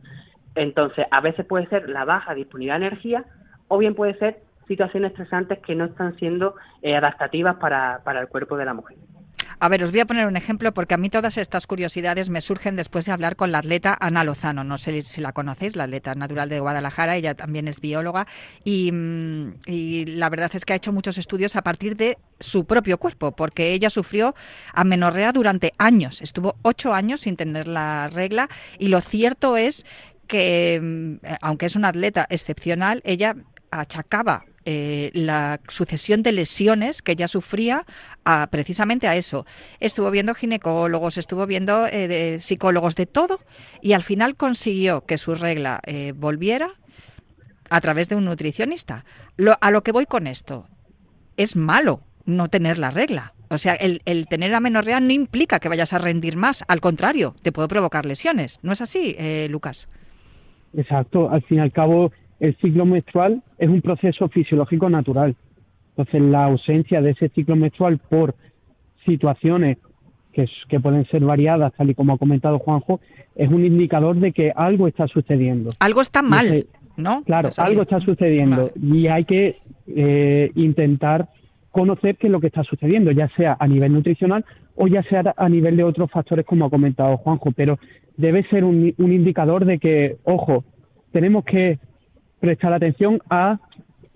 Entonces, 0.53 1.07
a 1.09 1.19
veces 1.19 1.45
puede 1.45 1.65
ser 1.67 1.89
la 1.89 2.05
baja 2.05 2.35
disponibilidad 2.35 2.79
de 2.79 2.85
energía 2.85 3.25
o 3.67 3.79
bien 3.79 3.95
puede 3.95 4.13
ser 4.19 4.41
situaciones 4.67 5.11
estresantes 5.11 5.57
que 5.59 5.73
no 5.73 5.85
están 5.85 6.15
siendo 6.17 6.55
eh, 6.83 6.95
adaptativas 6.95 7.55
para, 7.55 8.01
para 8.03 8.21
el 8.21 8.27
cuerpo 8.27 8.57
de 8.57 8.65
la 8.65 8.75
mujer. 8.75 8.95
A 9.63 9.69
ver, 9.69 9.83
os 9.83 9.91
voy 9.91 9.99
a 9.99 10.07
poner 10.07 10.25
un 10.25 10.37
ejemplo 10.37 10.73
porque 10.73 10.95
a 10.95 10.97
mí 10.97 11.11
todas 11.11 11.37
estas 11.37 11.67
curiosidades 11.67 12.29
me 12.29 12.41
surgen 12.41 12.75
después 12.75 13.05
de 13.05 13.11
hablar 13.11 13.35
con 13.35 13.51
la 13.51 13.59
atleta 13.59 13.95
Ana 14.01 14.23
Lozano. 14.23 14.63
No 14.63 14.79
sé 14.79 15.03
si 15.03 15.21
la 15.21 15.33
conocéis, 15.33 15.75
la 15.75 15.83
atleta 15.83 16.15
natural 16.15 16.49
de 16.49 16.59
Guadalajara. 16.59 17.15
Ella 17.15 17.35
también 17.35 17.67
es 17.67 17.79
bióloga 17.79 18.25
y, 18.63 18.91
mm, 18.91 19.53
y 19.67 20.05
la 20.05 20.29
verdad 20.29 20.49
es 20.55 20.65
que 20.65 20.73
ha 20.73 20.77
hecho 20.77 20.91
muchos 20.91 21.19
estudios 21.19 21.55
a 21.55 21.61
partir 21.61 21.95
de 21.95 22.17
su 22.39 22.65
propio 22.65 22.97
cuerpo 22.97 23.33
porque 23.33 23.71
ella 23.71 23.91
sufrió 23.91 24.33
amenorrea 24.73 25.31
durante 25.31 25.73
años. 25.77 26.23
Estuvo 26.23 26.55
ocho 26.63 26.95
años 26.95 27.21
sin 27.21 27.37
tener 27.37 27.67
la 27.67 28.09
regla 28.09 28.49
y 28.79 28.87
lo 28.87 28.99
cierto 28.99 29.57
es 29.57 29.85
que, 30.25 30.79
mm, 30.81 31.25
aunque 31.39 31.67
es 31.67 31.75
una 31.75 31.89
atleta 31.89 32.25
excepcional, 32.31 33.03
ella 33.05 33.35
achacaba 33.69 34.43
eh, 34.65 35.09
la 35.13 35.59
sucesión 35.67 36.21
de 36.21 36.31
lesiones 36.31 37.01
que 37.01 37.13
ella 37.13 37.27
sufría 37.27 37.85
a, 38.25 38.47
precisamente 38.51 39.07
a 39.07 39.15
eso. 39.15 39.45
Estuvo 39.79 40.11
viendo 40.11 40.35
ginecólogos, 40.35 41.17
estuvo 41.17 41.47
viendo 41.47 41.87
eh, 41.87 42.37
psicólogos, 42.39 42.95
de 42.95 43.05
todo, 43.05 43.39
y 43.81 43.93
al 43.93 44.03
final 44.03 44.35
consiguió 44.35 45.05
que 45.05 45.17
su 45.17 45.33
regla 45.35 45.79
eh, 45.85 46.13
volviera 46.15 46.69
a 47.69 47.81
través 47.81 48.09
de 48.09 48.15
un 48.15 48.25
nutricionista. 48.25 49.05
A 49.59 49.71
lo 49.71 49.81
que 49.81 49.91
voy 49.91 50.05
con 50.05 50.27
esto, 50.27 50.67
es 51.37 51.55
malo 51.55 52.01
no 52.25 52.49
tener 52.49 52.77
la 52.77 52.91
regla. 52.91 53.33
O 53.49 53.57
sea, 53.57 53.73
el, 53.73 54.01
el 54.05 54.27
tener 54.27 54.53
amenorrea 54.53 54.99
no 54.99 55.11
implica 55.11 55.59
que 55.59 55.69
vayas 55.69 55.93
a 55.93 55.97
rendir 55.97 56.37
más, 56.37 56.63
al 56.67 56.81
contrario, 56.81 57.35
te 57.41 57.51
puede 57.51 57.67
provocar 57.67 58.05
lesiones. 58.05 58.59
¿No 58.61 58.73
es 58.73 58.81
así, 58.81 59.17
Lucas? 59.49 59.89
Exacto, 60.73 61.29
al 61.29 61.41
fin 61.43 61.57
y 61.57 61.61
al 61.61 61.71
cabo 61.71 62.11
el 62.41 62.57
ciclo 62.57 62.85
menstrual 62.85 63.43
es 63.59 63.69
un 63.69 63.81
proceso 63.81 64.27
fisiológico 64.27 64.89
natural. 64.89 65.35
Entonces 65.89 66.21
la 66.23 66.45
ausencia 66.45 66.99
de 66.99 67.11
ese 67.11 67.29
ciclo 67.29 67.55
menstrual 67.55 67.99
por 67.99 68.33
situaciones 69.05 69.77
que, 70.33 70.79
pueden 70.79 71.05
ser 71.07 71.23
variadas, 71.23 71.71
tal 71.77 71.91
y 71.91 71.95
como 71.95 72.13
ha 72.13 72.17
comentado 72.17 72.57
Juanjo, 72.57 72.99
es 73.35 73.49
un 73.49 73.63
indicador 73.63 74.15
de 74.15 74.31
que 74.31 74.51
algo 74.55 74.87
está 74.87 75.07
sucediendo. 75.07 75.69
Algo 75.79 76.01
está 76.01 76.23
mal. 76.23 76.65
¿no? 76.97 77.23
Claro, 77.23 77.49
algo 77.57 77.83
está 77.83 77.99
sucediendo 77.99 78.71
y 78.75 79.07
hay 79.07 79.25
que 79.25 79.57
eh, 79.87 80.51
intentar 80.55 81.29
conocer 81.69 82.17
qué 82.17 82.27
es 82.27 82.31
lo 82.31 82.41
que 82.41 82.47
está 82.47 82.63
sucediendo, 82.63 83.11
ya 83.11 83.29
sea 83.37 83.55
a 83.59 83.67
nivel 83.67 83.93
nutricional 83.93 84.45
o 84.75 84.87
ya 84.87 85.03
sea 85.03 85.33
a 85.37 85.47
nivel 85.47 85.77
de 85.77 85.83
otros 85.83 86.09
factores, 86.09 86.45
como 86.45 86.65
ha 86.65 86.69
comentado 86.71 87.17
Juanjo, 87.17 87.51
pero 87.51 87.77
debe 88.17 88.43
ser 88.49 88.63
un, 88.63 88.93
un 88.97 89.11
indicador 89.13 89.65
de 89.65 89.77
que, 89.77 90.17
ojo, 90.23 90.63
tenemos 91.11 91.45
que 91.45 91.79
prestar 92.41 92.73
atención 92.73 93.21
a 93.29 93.59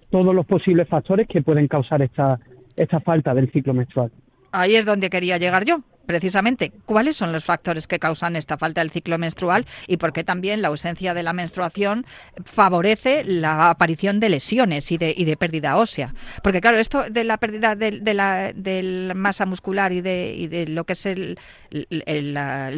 todos 0.10 0.36
los 0.36 0.46
posibles 0.46 0.90
factores 0.90 1.28
que 1.28 1.42
pueden 1.42 1.68
causar 1.68 2.02
esta, 2.02 2.40
esta 2.76 3.00
falta 3.00 3.34
del 3.34 3.50
ciclo 3.52 3.74
menstrual. 3.74 4.12
Ahí 4.52 4.76
es 4.76 4.86
donde 4.86 5.10
quería 5.10 5.38
llegar 5.38 5.64
yo. 5.64 5.82
Precisamente, 6.06 6.72
¿cuáles 6.86 7.16
son 7.16 7.32
los 7.32 7.46
factores 7.46 7.88
que 7.88 8.00
causan 8.00 8.36
esta 8.36 8.58
falta 8.58 8.82
del 8.82 8.92
ciclo 8.92 9.18
menstrual 9.18 9.66
y 9.88 9.98
por 9.98 10.14
qué 10.14 10.24
también 10.24 10.62
la 10.62 10.70
ausencia 10.70 11.14
de 11.14 11.24
la 11.24 11.34
menstruación 11.34 12.06
favorece 12.44 13.24
la 13.24 13.70
aparición 13.70 14.20
de 14.20 14.30
lesiones 14.30 14.92
y 14.92 14.98
de, 14.98 15.38
pérdida 15.38 15.78
ósea? 15.78 16.14
Porque 16.44 16.62
claro, 16.62 16.78
esto 16.78 17.10
de 17.10 17.24
la 17.24 17.38
pérdida 17.38 17.76
de, 17.76 17.92
de 17.92 18.14
la, 18.14 19.14
masa 19.16 19.46
muscular 19.46 19.92
y 19.92 20.02
de, 20.02 20.36
y 20.38 20.48
de 20.48 20.68
lo 20.68 20.86
que 20.86 20.94
es 20.94 21.06
el 21.06 21.38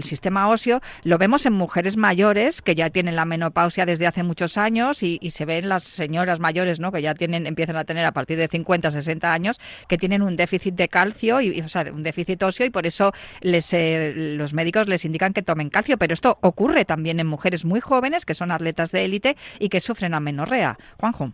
sistema 0.03 0.49
óseo, 0.49 0.81
lo 1.03 1.17
vemos 1.17 1.45
en 1.45 1.53
mujeres 1.53 1.97
mayores 1.97 2.61
que 2.61 2.75
ya 2.75 2.89
tienen 2.89 3.15
la 3.15 3.25
menopausia 3.25 3.85
desde 3.85 4.07
hace 4.07 4.23
muchos 4.23 4.57
años 4.57 5.03
y, 5.03 5.19
y 5.21 5.31
se 5.31 5.45
ven 5.45 5.69
las 5.69 5.83
señoras 5.83 6.39
mayores, 6.39 6.79
¿no? 6.79 6.91
Que 6.91 7.01
ya 7.01 7.13
tienen, 7.13 7.45
empiezan 7.47 7.75
a 7.77 7.83
tener 7.83 8.05
a 8.05 8.11
partir 8.11 8.37
de 8.37 8.47
50, 8.47 8.91
60 8.91 9.31
años, 9.31 9.59
que 9.87 9.97
tienen 9.97 10.21
un 10.21 10.35
déficit 10.35 10.75
de 10.75 10.87
calcio 10.87 11.41
y, 11.41 11.57
y, 11.57 11.61
o 11.61 11.69
sea, 11.69 11.85
un 11.91 12.03
déficit 12.03 12.41
óseo 12.43 12.65
y 12.65 12.69
por 12.69 12.85
eso 12.85 13.11
les, 13.41 13.73
eh, 13.73 14.13
los 14.15 14.53
médicos 14.53 14.87
les 14.87 15.05
indican 15.05 15.33
que 15.33 15.41
tomen 15.41 15.69
calcio. 15.69 15.97
Pero 15.97 16.13
esto 16.13 16.37
ocurre 16.41 16.85
también 16.85 17.19
en 17.19 17.27
mujeres 17.27 17.65
muy 17.65 17.79
jóvenes 17.79 18.25
que 18.25 18.33
son 18.33 18.51
atletas 18.51 18.91
de 18.91 19.05
élite 19.05 19.35
y 19.59 19.69
que 19.69 19.79
sufren 19.79 20.13
amenorrea. 20.13 20.77
Juanjo. 20.99 21.31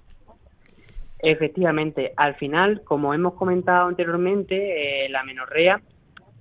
Efectivamente, 1.19 2.11
al 2.17 2.35
final, 2.35 2.81
como 2.83 3.13
hemos 3.13 3.35
comentado 3.35 3.87
anteriormente, 3.87 5.05
eh, 5.05 5.09
la 5.09 5.23
menorrea 5.23 5.81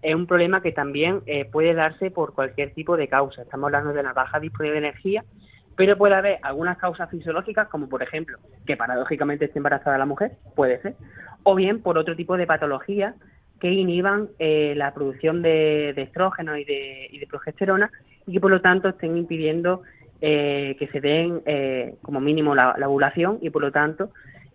es 0.03 0.15
un 0.15 0.27
problema 0.27 0.61
que 0.61 0.73
también 0.73 1.23
eh, 1.27 1.45
puede 1.45 1.73
darse 1.75 2.11
por 2.11 2.35
cualquier 2.35 2.75
tipo 2.75 2.97
de 2.97 3.07
causa. 3.07 3.43
Estamos 3.43 3.69
hablando 3.69 3.93
de 3.93 4.01
una 4.01 4.13
baja 4.13 4.41
disponibilidad 4.41 4.83
de 4.83 4.89
energía, 4.89 5.25
pero 5.77 5.97
puede 5.97 6.17
haber 6.17 6.39
algunas 6.43 6.79
causas 6.79 7.09
fisiológicas, 7.11 7.69
como 7.69 7.89
por 7.89 8.03
ejemplo 8.03 8.39
que 8.67 8.77
paradójicamente 8.77 9.45
esté 9.45 9.61
embarazada 9.61 9.99
la 9.99 10.07
mujer, 10.07 10.33
puede 10.57 10.83
ser, 10.83 10.97
o 11.45 11.55
bien 11.55 11.81
por 11.81 11.97
otro 11.97 12.17
tipo 12.17 12.37
de 12.37 12.47
patologías 12.47 13.15
que 13.63 13.71
inhiban 13.71 14.29
eh, 14.41 14.75
la 14.77 14.93
producción 14.93 15.41
de, 15.41 15.93
de 15.95 16.03
estrógeno 16.03 16.57
y 16.57 16.65
de, 16.65 17.07
y 17.13 17.21
de 17.21 17.29
progesterona 17.29 17.93
y 18.27 18.33
que 18.33 18.41
por 18.41 18.51
lo 18.51 18.61
tanto 18.61 18.89
estén 18.89 19.17
impidiendo 19.17 19.83
eh, 20.21 20.75
que 20.81 20.89
se 20.89 21.01
den 21.01 21.43
eh, 21.47 21.95
como 22.03 22.19
mínimo 22.21 22.57
la, 22.57 22.75
la 22.77 22.89
ovulación 22.89 23.39
y 23.41 23.51
por 23.51 23.63
lo 23.63 23.71
tanto 23.71 24.11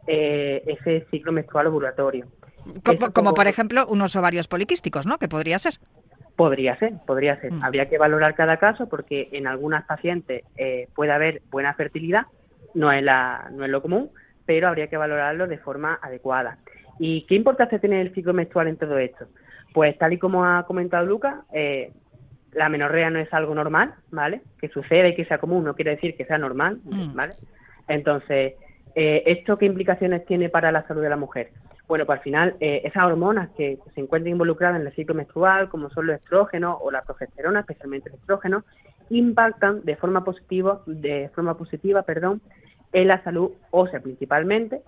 eh, 0.07 0.61
ese 0.67 1.07
ciclo 1.09 1.31
menstrual 1.31 1.67
ovulatorio. 1.67 2.25
Como, 2.65 2.73
Eso 2.83 2.99
como 2.99 3.13
como- 3.13 3.33
por 3.33 3.47
ejemplo 3.47 3.85
unos 3.87 4.13
ovarios 4.17 4.49
poliquísticos, 4.49 5.05
¿no? 5.07 5.17
Que 5.17 5.29
podría 5.29 5.57
ser. 5.57 5.75
Podría 6.35 6.75
ser, 6.77 6.95
podría 7.05 7.39
ser. 7.39 7.53
Mm. 7.53 7.63
Habría 7.63 7.87
que 7.87 7.97
valorar 7.97 8.35
cada 8.35 8.57
caso 8.57 8.89
porque 8.89 9.29
en 9.31 9.47
algunas 9.47 9.85
pacientes 9.85 10.43
eh, 10.57 10.89
puede 10.95 11.13
haber 11.13 11.41
buena 11.49 11.73
fertilidad, 11.75 12.23
no 12.73 12.91
es, 12.91 13.01
la, 13.01 13.47
no 13.53 13.63
es 13.63 13.71
lo 13.71 13.81
común, 13.81 14.09
pero 14.45 14.67
habría 14.67 14.87
que 14.87 14.97
valorarlo 14.97 15.47
de 15.47 15.59
forma 15.59 15.97
adecuada. 16.01 16.57
¿Y 16.99 17.21
qué 17.23 17.35
importancia 17.35 17.79
tiene 17.79 18.01
el 18.01 18.13
ciclo 18.13 18.33
menstrual 18.33 18.67
en 18.67 18.77
todo 18.77 18.97
esto? 18.97 19.27
Pues 19.73 19.97
tal 19.97 20.13
y 20.13 20.17
como 20.17 20.45
ha 20.45 20.65
comentado 20.65 21.05
Lucas, 21.05 21.35
eh, 21.53 21.91
la 22.53 22.69
menorrea 22.69 23.09
no 23.09 23.19
es 23.19 23.31
algo 23.33 23.53
normal, 23.53 23.93
¿vale? 24.11 24.41
Que 24.59 24.69
suceda 24.69 25.07
y 25.07 25.15
que 25.15 25.25
sea 25.25 25.37
común 25.37 25.63
no 25.63 25.75
quiere 25.75 25.91
decir 25.91 26.15
que 26.15 26.25
sea 26.25 26.37
normal, 26.37 26.79
Mm. 26.83 27.13
¿vale? 27.13 27.35
Entonces, 27.87 28.53
eh, 28.95 29.23
¿esto 29.25 29.57
qué 29.57 29.65
implicaciones 29.65 30.25
tiene 30.25 30.49
para 30.49 30.71
la 30.71 30.87
salud 30.87 31.01
de 31.01 31.09
la 31.09 31.17
mujer? 31.17 31.49
Bueno, 31.87 32.05
pues 32.05 32.17
al 32.17 32.23
final, 32.23 32.55
eh, 32.59 32.81
esas 32.83 33.03
hormonas 33.03 33.49
que 33.55 33.77
se 33.95 34.01
encuentran 34.01 34.31
involucradas 34.33 34.81
en 34.81 34.87
el 34.87 34.93
ciclo 34.93 35.15
menstrual, 35.15 35.69
como 35.69 35.89
son 35.89 36.07
los 36.07 36.17
estrógenos 36.17 36.77
o 36.81 36.91
la 36.91 37.03
progesterona, 37.03 37.61
especialmente 37.61 38.09
el 38.09 38.15
estrógeno, 38.15 38.63
impactan 39.09 39.85
de 39.85 39.95
forma 39.95 40.25
positiva, 40.25 40.81
de 40.85 41.29
forma 41.33 41.57
positiva, 41.57 42.01
perdón, 42.01 42.41
en 42.91 43.07
la 43.07 43.23
salud 43.23 43.51
ósea 43.71 44.01
principalmente, 44.01 44.81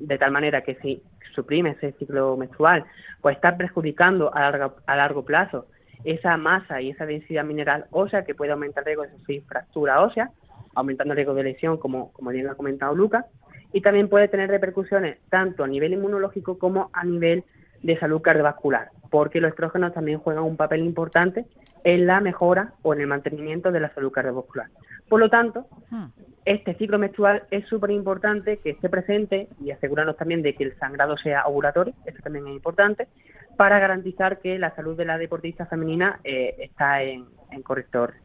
de 0.00 0.18
tal 0.18 0.32
manera 0.32 0.62
que 0.62 0.74
si 0.76 1.02
suprime 1.34 1.70
ese 1.70 1.92
ciclo 1.92 2.36
menstrual, 2.36 2.84
pues 3.20 3.36
está 3.36 3.56
perjudicando 3.56 4.34
a 4.34 4.40
largo, 4.40 4.76
a 4.86 4.96
largo 4.96 5.24
plazo 5.24 5.66
esa 6.04 6.36
masa 6.36 6.80
y 6.80 6.90
esa 6.90 7.06
densidad 7.06 7.44
mineral 7.44 7.86
ósea 7.90 8.24
que 8.24 8.34
puede 8.34 8.52
aumentar 8.52 8.88
el 8.88 8.96
riesgo 8.96 9.04
de 9.26 9.40
fractura 9.42 10.00
ósea, 10.00 10.30
aumentando 10.74 11.12
el 11.12 11.16
riesgo 11.16 11.34
de 11.34 11.44
lesión, 11.44 11.76
como, 11.78 12.12
como 12.12 12.30
bien 12.30 12.48
ha 12.48 12.54
comentado 12.54 12.94
Lucas, 12.94 13.26
y 13.72 13.82
también 13.82 14.08
puede 14.08 14.28
tener 14.28 14.50
repercusiones 14.50 15.18
tanto 15.28 15.62
a 15.62 15.68
nivel 15.68 15.92
inmunológico 15.92 16.58
como 16.58 16.90
a 16.92 17.04
nivel 17.04 17.44
de 17.82 17.98
salud 17.98 18.20
cardiovascular, 18.20 18.90
porque 19.10 19.40
los 19.40 19.50
estrógenos 19.50 19.92
también 19.92 20.18
juegan 20.18 20.44
un 20.44 20.56
papel 20.56 20.80
importante 20.80 21.44
en 21.84 22.06
la 22.06 22.20
mejora 22.20 22.74
o 22.82 22.94
en 22.94 23.00
el 23.00 23.06
mantenimiento 23.06 23.72
de 23.72 23.80
la 23.80 23.94
salud 23.94 24.12
cardiovascular. 24.12 24.68
Por 25.10 25.20
lo 25.20 25.28
tanto, 25.28 25.66
Hmm. 25.90 26.06
este 26.44 26.74
ciclo 26.74 26.96
menstrual 26.98 27.42
es 27.50 27.66
súper 27.66 27.90
importante 27.90 28.58
que 28.58 28.70
esté 28.70 28.88
presente 28.88 29.48
y 29.60 29.72
asegurarnos 29.72 30.16
también 30.16 30.40
de 30.40 30.54
que 30.54 30.62
el 30.64 30.78
sangrado 30.78 31.16
sea 31.18 31.46
ovulatorio, 31.46 31.92
eso 32.06 32.18
también 32.22 32.46
es 32.46 32.54
importante, 32.54 33.08
para 33.56 33.80
garantizar 33.80 34.38
que 34.38 34.56
la 34.58 34.74
salud 34.76 34.96
de 34.96 35.04
la 35.04 35.18
deportista 35.18 35.66
femenina 35.66 36.20
eh, 36.22 36.54
está 36.60 37.02
en, 37.02 37.26
en 37.50 37.62
correcto 37.62 38.02
orden. 38.02 38.20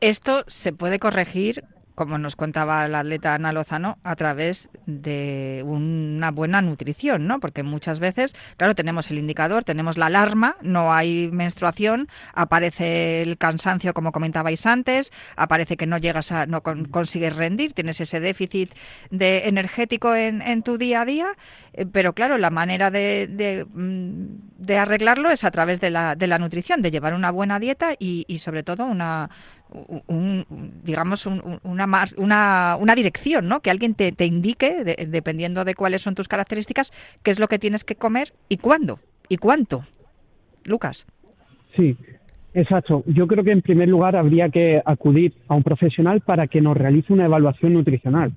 Esto 0.00 0.44
se 0.46 0.72
puede 0.72 0.98
corregir, 0.98 1.62
como 1.96 2.18
nos 2.18 2.36
contaba 2.36 2.86
la 2.86 3.00
atleta 3.00 3.34
Ana 3.34 3.52
Lozano, 3.52 3.98
a 4.04 4.14
través 4.14 4.68
de 4.86 5.64
una 5.66 6.30
buena 6.30 6.62
nutrición, 6.62 7.26
¿no? 7.26 7.40
Porque 7.40 7.64
muchas 7.64 7.98
veces, 7.98 8.36
claro, 8.58 8.74
tenemos 8.76 9.10
el 9.10 9.18
indicador, 9.18 9.64
tenemos 9.64 9.96
la 9.98 10.06
alarma, 10.06 10.56
no 10.62 10.92
hay 10.92 11.28
menstruación, 11.32 12.06
aparece 12.34 13.22
el 13.22 13.38
cansancio, 13.38 13.94
como 13.94 14.12
comentabais 14.12 14.66
antes, 14.66 15.10
aparece 15.36 15.76
que 15.76 15.86
no 15.86 15.98
llegas 15.98 16.30
a, 16.32 16.46
no 16.46 16.62
con- 16.62 16.84
consigues 16.84 17.34
rendir, 17.34 17.72
tienes 17.72 18.00
ese 18.00 18.20
déficit 18.20 18.72
de 19.10 19.48
energético 19.48 20.14
en, 20.14 20.42
en 20.42 20.62
tu 20.62 20.76
día 20.78 21.00
a 21.00 21.04
día, 21.06 21.28
eh, 21.72 21.86
pero 21.90 22.12
claro, 22.12 22.36
la 22.36 22.50
manera 22.50 22.90
de, 22.90 23.66
mm, 23.72 24.24
de 24.58 24.78
arreglarlo 24.78 25.30
es 25.30 25.44
a 25.44 25.50
través 25.50 25.80
de 25.80 25.90
la, 25.90 26.14
de 26.14 26.26
la 26.26 26.38
nutrición, 26.38 26.82
de 26.82 26.90
llevar 26.90 27.14
una 27.14 27.30
buena 27.30 27.58
dieta 27.58 27.94
y 27.98 28.38
sobre 28.38 28.62
todo 28.62 28.84
una 28.84 29.30
un- 30.06 30.44
digamos 30.84 31.26
un- 31.26 31.42
un- 31.44 31.60
una, 31.64 31.86
una 32.16 32.76
una 32.80 32.94
dirección, 32.94 33.48
¿no? 33.48 33.60
Que 33.60 33.70
alguien 33.70 33.94
te, 33.94 34.12
te 34.12 34.26
indique, 34.26 34.84
de- 34.84 35.06
dependiendo 35.08 35.64
de 35.64 35.74
cuáles 35.74 36.02
son 36.02 36.14
tus 36.14 36.28
características, 36.28 36.92
qué 37.22 37.30
es 37.30 37.38
lo 37.38 37.48
que 37.48 37.58
tienes 37.58 37.84
que 37.84 37.94
comer 37.96 38.32
y 38.48 38.58
cuándo 38.58 38.98
y 39.28 39.36
cuánto. 39.38 39.82
Lucas. 40.64 41.06
Sí, 41.76 41.96
exacto. 42.54 43.04
Yo 43.06 43.26
creo 43.26 43.44
que 43.44 43.52
en 43.52 43.62
primer 43.62 43.88
lugar 43.88 44.16
habría 44.16 44.48
que 44.48 44.80
acudir 44.84 45.34
a 45.48 45.54
un 45.54 45.62
profesional 45.62 46.20
para 46.22 46.46
que 46.46 46.60
nos 46.60 46.76
realice 46.76 47.12
una 47.12 47.26
evaluación 47.26 47.74
nutricional, 47.74 48.32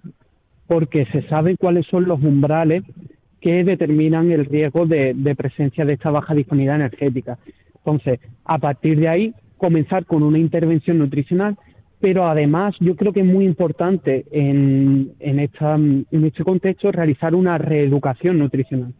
porque 0.67 1.05
se 1.11 1.21
sabe 1.29 1.57
cuáles 1.57 1.85
son 1.87 2.05
los 2.05 2.21
umbrales 2.21 2.83
que 3.41 3.63
determinan 3.63 4.31
el 4.31 4.45
riesgo 4.45 4.85
de, 4.85 5.13
de 5.15 5.35
presencia 5.35 5.85
de 5.85 5.93
esta 5.93 6.11
baja 6.11 6.33
disponibilidad 6.33 6.75
energética. 6.75 7.37
Entonces, 7.77 8.19
a 8.45 8.57
partir 8.57 8.99
de 8.99 9.07
ahí, 9.07 9.33
comenzar 9.59 10.05
con 10.05 10.23
una 10.23 10.39
intervención 10.39 10.97
nutricional, 10.97 11.55
pero 11.99 12.25
además 12.27 12.73
yo 12.79 12.95
creo 12.95 13.13
que 13.13 13.19
es 13.19 13.25
muy 13.27 13.45
importante 13.45 14.25
en, 14.31 15.11
en, 15.19 15.39
esta, 15.39 15.75
en 15.75 16.07
este 16.25 16.43
contexto 16.43 16.91
realizar 16.91 17.35
una 17.35 17.59
reeducación 17.59 18.39
nutricional 18.39 18.93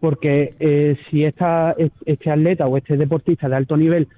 porque 0.00 0.54
eh, 0.60 0.96
si 1.10 1.24
esta, 1.24 1.76
este 2.06 2.30
atleta 2.30 2.66
o 2.66 2.76
este 2.78 2.96
deportista 2.96 3.48
de 3.50 3.56
alto 3.56 3.76
nivel 3.76 4.08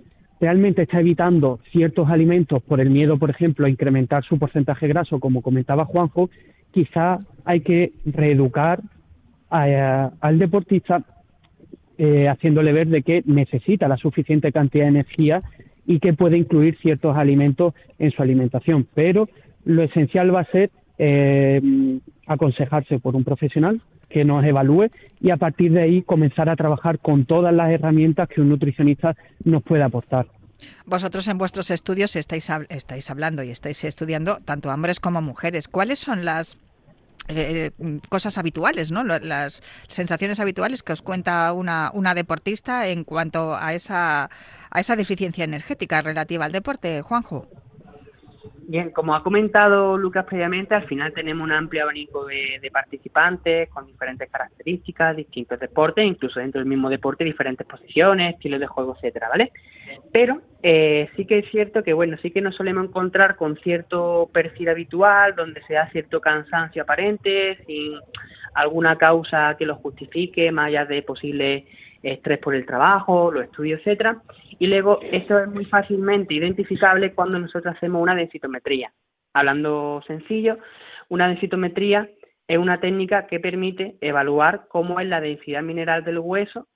realmente 0.40 0.82
está 0.82 1.00
evitando 1.00 1.58
ciertos 1.72 2.08
alimentos 2.08 2.62
por 2.62 2.80
el 2.80 2.88
miedo, 2.90 3.18
por 3.18 3.30
ejemplo, 3.30 3.66
a 3.66 3.70
incrementar 3.70 4.24
su 4.24 4.38
porcentaje 4.38 4.86
graso, 4.86 5.18
como 5.20 5.42
comentaba 5.42 5.84
Juanjo, 5.84 6.30
quizá 6.70 7.18
hay 7.44 7.60
que 7.62 7.92
reeducar 8.06 8.80
a- 9.50 10.12
al 10.20 10.38
deportista 10.38 11.02
eh, 11.98 12.28
haciéndole 12.28 12.72
ver 12.72 12.88
de 12.88 13.02
que 13.02 13.22
necesita 13.26 13.86
la 13.88 13.96
suficiente 13.96 14.50
cantidad 14.52 14.84
de 14.84 14.90
energía 14.90 15.42
y 15.86 15.98
que 15.98 16.12
puede 16.12 16.36
incluir 16.36 16.78
ciertos 16.80 17.16
alimentos 17.16 17.74
en 17.98 18.10
su 18.10 18.22
alimentación. 18.22 18.86
Pero 18.94 19.28
lo 19.64 19.82
esencial 19.82 20.34
va 20.34 20.40
a 20.40 20.50
ser 20.50 20.70
eh, 20.98 21.60
aconsejarse 22.26 22.98
por 22.98 23.16
un 23.16 23.24
profesional 23.24 23.80
que 24.08 24.24
nos 24.24 24.44
evalúe 24.44 24.88
y 25.20 25.30
a 25.30 25.36
partir 25.36 25.72
de 25.72 25.82
ahí 25.82 26.02
comenzar 26.02 26.48
a 26.48 26.56
trabajar 26.56 26.98
con 26.98 27.24
todas 27.24 27.54
las 27.54 27.70
herramientas 27.70 28.28
que 28.28 28.40
un 28.40 28.50
nutricionista 28.50 29.16
nos 29.44 29.62
puede 29.62 29.82
aportar. 29.82 30.26
Vosotros 30.86 31.26
en 31.28 31.38
vuestros 31.38 31.70
estudios 31.70 32.14
estáis, 32.14 32.48
estáis 32.68 33.10
hablando 33.10 33.42
y 33.42 33.50
estáis 33.50 33.82
estudiando 33.84 34.38
tanto 34.44 34.68
hombres 34.68 35.00
como 35.00 35.22
mujeres. 35.22 35.66
¿Cuáles 35.66 35.98
son 35.98 36.24
las 36.24 36.60
eh, 37.28 37.70
eh, 37.78 38.00
cosas 38.08 38.36
habituales, 38.38 38.90
¿no? 38.90 39.04
Las 39.04 39.62
sensaciones 39.88 40.40
habituales 40.40 40.82
que 40.82 40.92
os 40.92 41.02
cuenta 41.02 41.52
una, 41.52 41.90
una 41.94 42.14
deportista 42.14 42.88
en 42.88 43.04
cuanto 43.04 43.54
a 43.54 43.74
esa, 43.74 44.30
a 44.70 44.80
esa 44.80 44.96
deficiencia 44.96 45.44
energética 45.44 46.02
relativa 46.02 46.44
al 46.44 46.52
deporte, 46.52 47.00
Juanjo? 47.02 47.48
Bien, 48.66 48.90
como 48.90 49.14
ha 49.14 49.22
comentado 49.22 49.96
Lucas 49.96 50.24
previamente, 50.24 50.74
al 50.74 50.86
final 50.86 51.12
tenemos 51.12 51.44
un 51.44 51.52
amplio 51.52 51.82
abanico 51.82 52.24
de, 52.26 52.58
de, 52.60 52.70
participantes 52.70 53.68
con 53.68 53.86
diferentes 53.86 54.30
características, 54.30 55.16
distintos 55.16 55.60
deportes, 55.60 56.04
incluso 56.04 56.40
dentro 56.40 56.60
del 56.60 56.68
mismo 56.68 56.88
deporte 56.88 57.24
diferentes 57.24 57.66
posiciones, 57.66 58.34
estilos 58.34 58.60
de 58.60 58.66
juego, 58.66 58.94
etcétera, 58.96 59.28
¿vale? 59.28 59.52
Pero 60.12 60.40
eh, 60.62 61.08
sí 61.16 61.26
que 61.26 61.38
es 61.38 61.50
cierto 61.50 61.82
que, 61.82 61.92
bueno, 61.92 62.16
sí 62.22 62.30
que 62.30 62.40
nos 62.40 62.56
solemos 62.56 62.84
encontrar 62.84 63.36
con 63.36 63.56
cierto 63.58 64.30
perfil 64.32 64.68
habitual, 64.68 65.34
donde 65.34 65.62
se 65.62 65.74
da 65.74 65.90
cierto 65.90 66.20
cansancio 66.20 66.82
aparente, 66.82 67.58
sin 67.66 67.98
alguna 68.54 68.96
causa 68.96 69.56
que 69.58 69.66
lo 69.66 69.76
justifique, 69.76 70.52
más 70.52 70.68
allá 70.68 70.84
de 70.84 71.02
posible 71.02 71.66
estrés 72.02 72.38
por 72.38 72.54
el 72.54 72.66
trabajo, 72.66 73.30
los 73.30 73.44
estudios, 73.44 73.80
etcétera. 73.80 74.22
Y 74.58 74.66
luego 74.66 75.00
eso 75.02 75.38
es 75.38 75.48
muy 75.48 75.64
fácilmente 75.64 76.34
identificable 76.34 77.14
cuando 77.14 77.38
nosotros 77.38 77.74
hacemos 77.76 78.02
una 78.02 78.14
densitometría. 78.14 78.92
Hablando 79.32 80.02
sencillo, 80.06 80.58
una 81.08 81.28
densitometría 81.28 82.08
es 82.48 82.58
una 82.58 82.80
técnica 82.80 83.26
que 83.26 83.40
permite 83.40 83.96
evaluar 84.00 84.66
cómo 84.68 85.00
es 85.00 85.06
la 85.06 85.20
densidad 85.20 85.62
mineral 85.62 86.04
del 86.04 86.18
hueso 86.18 86.68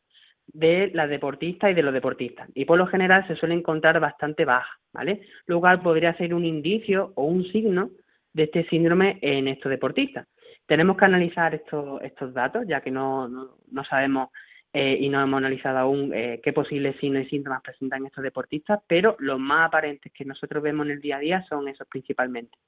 de 0.47 0.91
las 0.95 1.11
deportistas 1.11 1.71
y 1.71 1.75
de 1.75 1.83
los 1.83 1.93
deportistas. 1.93 2.49
Y 2.55 2.65
por 2.65 2.79
lo 2.79 2.87
general 2.87 3.27
se 3.27 3.37
suele 3.37 3.55
encontrar 3.55 3.99
bastante 3.99 4.45
baja, 4.45 4.79
¿vale? 4.93 5.23
Lo 5.47 5.61
podría 5.83 6.15
ser 6.15 6.33
un 6.33 6.45
indicio 6.45 7.13
o 7.17 7.25
un 7.25 7.45
signo 7.51 7.91
de 8.33 8.45
este 8.45 8.65
síndrome 8.69 9.19
en 9.23 9.49
estos 9.49 9.71
deportistas. 9.71 10.29
Tenemos 10.67 10.97
que 10.97 11.05
analizar 11.05 11.55
estos, 11.55 12.33
datos, 12.33 12.65
ya 12.67 12.81
que 12.81 12.91
no, 12.91 13.29
no 13.29 13.85
sabemos 13.85 14.31
eh, 14.79 14.99
y 15.01 15.09
no 15.09 15.23
hemos 15.23 15.39
analizado 15.39 15.79
aún 15.79 16.13
eh, 16.13 16.39
qué 16.45 16.53
posibles 16.53 17.01
signos 17.01 17.25
y 17.25 17.31
síntomas 17.31 17.63
presentan 17.63 18.05
estos 18.05 18.23
deportistas, 18.23 18.79
pero 18.87 19.17
los 19.21 19.41
más 19.41 19.69
aparentes 19.69 20.13
que 20.13 20.27
nosotros 20.27 20.63
vemos 20.63 20.85
en 20.85 20.93
el 20.93 21.01
día 21.01 21.17
a 21.17 21.21
día 21.21 21.47
son 21.49 21.67
esos 21.67 21.89
principalmente. 21.89 22.59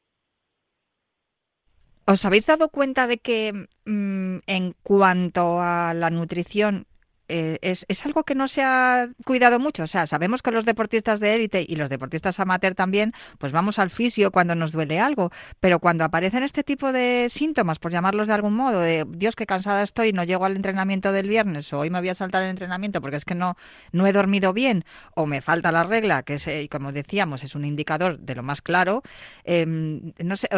¿Os 2.06 2.24
habéis 2.24 2.46
dado 2.46 2.70
cuenta 2.70 3.06
de 3.06 3.18
que 3.18 3.52
mm, 3.84 4.38
en 4.46 4.74
cuanto 4.82 5.60
a 5.60 5.92
la 5.92 6.08
nutrición 6.08 6.86
eh, 7.28 7.58
es, 7.62 7.84
es, 7.88 8.04
algo 8.06 8.24
que 8.24 8.34
no 8.34 8.48
se 8.48 8.62
ha 8.62 9.08
cuidado 9.24 9.58
mucho. 9.58 9.82
O 9.84 9.86
sea, 9.86 10.06
sabemos 10.06 10.42
que 10.42 10.50
los 10.50 10.64
deportistas 10.64 11.20
de 11.20 11.34
élite 11.34 11.64
y 11.66 11.76
los 11.76 11.90
deportistas 11.90 12.40
amateur 12.40 12.74
también, 12.74 13.12
pues 13.38 13.52
vamos 13.52 13.78
al 13.78 13.90
fisio 13.90 14.30
cuando 14.30 14.54
nos 14.54 14.72
duele 14.72 14.98
algo, 15.00 15.30
pero 15.60 15.78
cuando 15.78 16.04
aparecen 16.04 16.42
este 16.42 16.64
tipo 16.64 16.92
de 16.92 17.26
síntomas, 17.28 17.78
por 17.78 17.92
llamarlos 17.92 18.28
de 18.28 18.34
algún 18.34 18.54
modo, 18.54 18.80
de 18.80 19.04
Dios, 19.08 19.36
qué 19.36 19.46
cansada 19.46 19.82
estoy, 19.82 20.12
no 20.12 20.24
llego 20.24 20.44
al 20.44 20.56
entrenamiento 20.56 21.12
del 21.12 21.28
viernes, 21.28 21.72
o 21.72 21.80
hoy 21.80 21.90
me 21.90 22.00
voy 22.00 22.08
a 22.08 22.14
saltar 22.14 22.42
el 22.42 22.50
entrenamiento 22.50 23.00
porque 23.00 23.16
es 23.16 23.24
que 23.24 23.34
no, 23.34 23.56
no 23.92 24.06
he 24.06 24.12
dormido 24.12 24.52
bien, 24.52 24.84
o 25.14 25.26
me 25.26 25.40
falta 25.40 25.72
la 25.72 25.84
regla, 25.84 26.22
que 26.22 26.34
es, 26.34 26.46
eh, 26.46 26.68
como 26.70 26.92
decíamos, 26.92 27.44
es 27.44 27.54
un 27.54 27.64
indicador 27.64 28.18
de 28.18 28.34
lo 28.34 28.42
más 28.42 28.62
claro. 28.62 29.02
Eh, 29.44 29.66
no 29.66 30.36
sé, 30.36 30.48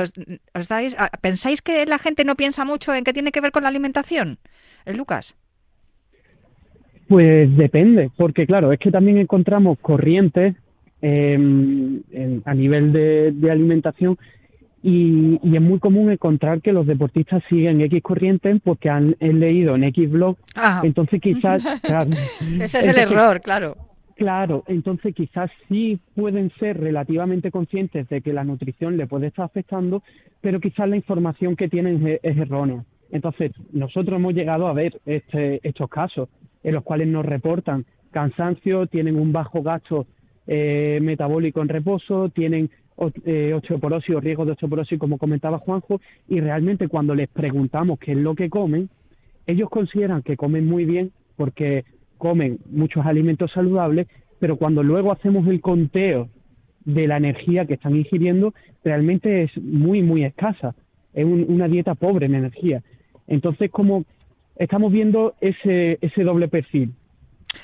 os, 0.55 0.69
dais, 0.69 0.95
ah, 0.99 1.11
¿pensáis 1.21 1.63
que 1.63 1.87
la 1.87 1.99
gente 1.99 2.25
no 2.25 2.37
piensa 2.37 2.65
mucho 2.65 2.95
en 2.95 3.05
qué 3.05 3.13
tiene 3.13 3.33
que 3.33 3.41
ver 3.41 3.53
con 3.53 3.63
la 3.63 3.69
alimentación? 3.69 4.39
¿El 4.85 4.97
Lucas? 4.97 5.37
Pues 7.11 7.57
depende, 7.57 8.09
porque 8.17 8.47
claro, 8.47 8.71
es 8.71 8.79
que 8.79 8.93
también 8.93 9.19
encontramos 9.19 9.81
corrientes 9.81 10.55
eh, 11.03 11.33
en, 11.35 12.43
a 12.45 12.55
nivel 12.55 12.93
de, 12.93 13.33
de 13.33 13.51
alimentación 13.51 14.17
y, 14.81 15.41
y, 15.43 15.57
es 15.57 15.61
muy 15.61 15.81
común 15.81 16.13
encontrar 16.13 16.63
que 16.63 16.73
los 16.73 16.87
deportistas 16.87 17.43
siguen 17.49 17.81
X 17.81 18.01
corrientes 18.01 18.61
porque 18.63 18.91
han, 18.91 19.17
han 19.21 19.41
leído 19.41 19.75
en 19.75 19.83
X 19.83 20.09
blog, 20.09 20.37
Ah. 20.55 20.83
entonces 20.85 21.21
quizás... 21.21 21.61
claro, 21.83 22.11
Ese 22.61 22.79
es 22.79 22.87
el 22.87 22.99
error, 22.99 23.41
claro. 23.41 23.77
Claro, 24.15 24.63
entonces 24.69 25.13
quizás 25.13 25.51
sí 25.69 25.99
pueden 26.15 26.53
ser 26.61 26.79
relativamente 26.79 27.51
conscientes 27.51 28.09
de 28.09 28.21
que 28.21 28.33
la 28.33 28.45
nutrición 28.45 28.97
le 28.97 29.09
puede 29.09 29.27
estar 29.27 29.47
afectando, 29.47 30.05
pero 30.41 30.61
quizás 30.61 30.89
la 30.89 30.95
información 30.95 31.57
que 31.57 31.69
tienen 31.69 32.07
es, 32.07 32.21
es 32.23 32.37
errónea. 32.37 32.85
Entonces, 33.11 33.51
nosotros 33.73 34.17
hemos 34.17 34.33
llegado 34.33 34.69
a 34.69 34.73
ver 34.75 35.01
este, 35.05 35.59
estos 35.67 35.91
casos 35.91 36.29
en 36.63 36.75
los 36.75 36.85
cuales 36.85 37.09
nos 37.09 37.25
reportan 37.25 37.85
cansancio, 38.11 38.87
tienen 38.87 39.17
un 39.17 39.33
bajo 39.33 39.63
gasto 39.63 40.07
eh, 40.47 40.99
metabólico 41.03 41.63
en 41.63 41.69
reposo, 41.69 42.29
tienen 42.29 42.71
eh, 43.25 43.55
osteoporosis 43.55 44.15
o 44.15 44.21
riesgo 44.21 44.45
de 44.45 44.53
osteoporosis, 44.53 44.99
como 44.99 45.19
comentaba 45.19 45.59
Juanjo, 45.59 46.01
y 46.29 46.41
realmente 46.41 46.89
cuando 46.89 47.15
les 47.15 47.29
preguntamos 47.29 47.99
qué 47.99 48.13
es 48.13 48.19
lo 48.19 48.35
que 48.35 48.51
comen, 48.51 48.91
ellos 49.47 49.71
consideran 49.71 50.23
que 50.23 50.37
comen 50.37 50.67
muy 50.67 50.85
bien 50.85 51.13
porque 51.37 51.85
comen 52.19 52.59
muchos 52.71 53.07
alimentos 53.07 53.51
saludables, 53.53 54.07
pero 54.39 54.57
cuando 54.57 54.83
luego 54.83 55.13
hacemos 55.13 55.47
el 55.49 55.61
conteo 55.61 56.29
de 56.85 57.07
la 57.07 57.17
energía 57.17 57.65
que 57.65 57.75
están 57.75 57.97
ingiriendo, 57.97 58.53
realmente 58.85 59.45
es 59.45 59.57
muy, 59.57 60.03
muy 60.03 60.25
escasa. 60.25 60.75
Es 61.15 61.25
un, 61.25 61.47
una 61.49 61.69
dieta 61.69 61.95
pobre 61.95 62.27
en 62.27 62.35
energía. 62.35 62.83
Entonces, 63.27 63.71
como 63.71 64.05
estamos 64.61 64.93
viendo 64.93 65.35
ese, 65.41 65.99
ese 66.03 66.23
doble 66.23 66.47
perfil, 66.47 66.93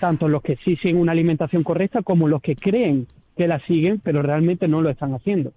tanto 0.01 0.29
los 0.29 0.43
que 0.43 0.57
sí 0.57 0.77
siguen 0.77 0.97
una 0.97 1.13
alimentación 1.13 1.63
correcta 1.63 2.03
como 2.03 2.27
los 2.27 2.41
que 2.41 2.57
creen 2.57 3.07
que 3.37 3.47
la 3.47 3.61
siguen, 3.67 4.01
pero 4.03 4.23
realmente 4.23 4.67
no 4.67 4.81
lo 4.81 4.89
están 4.89 5.13
haciendo. 5.13 5.53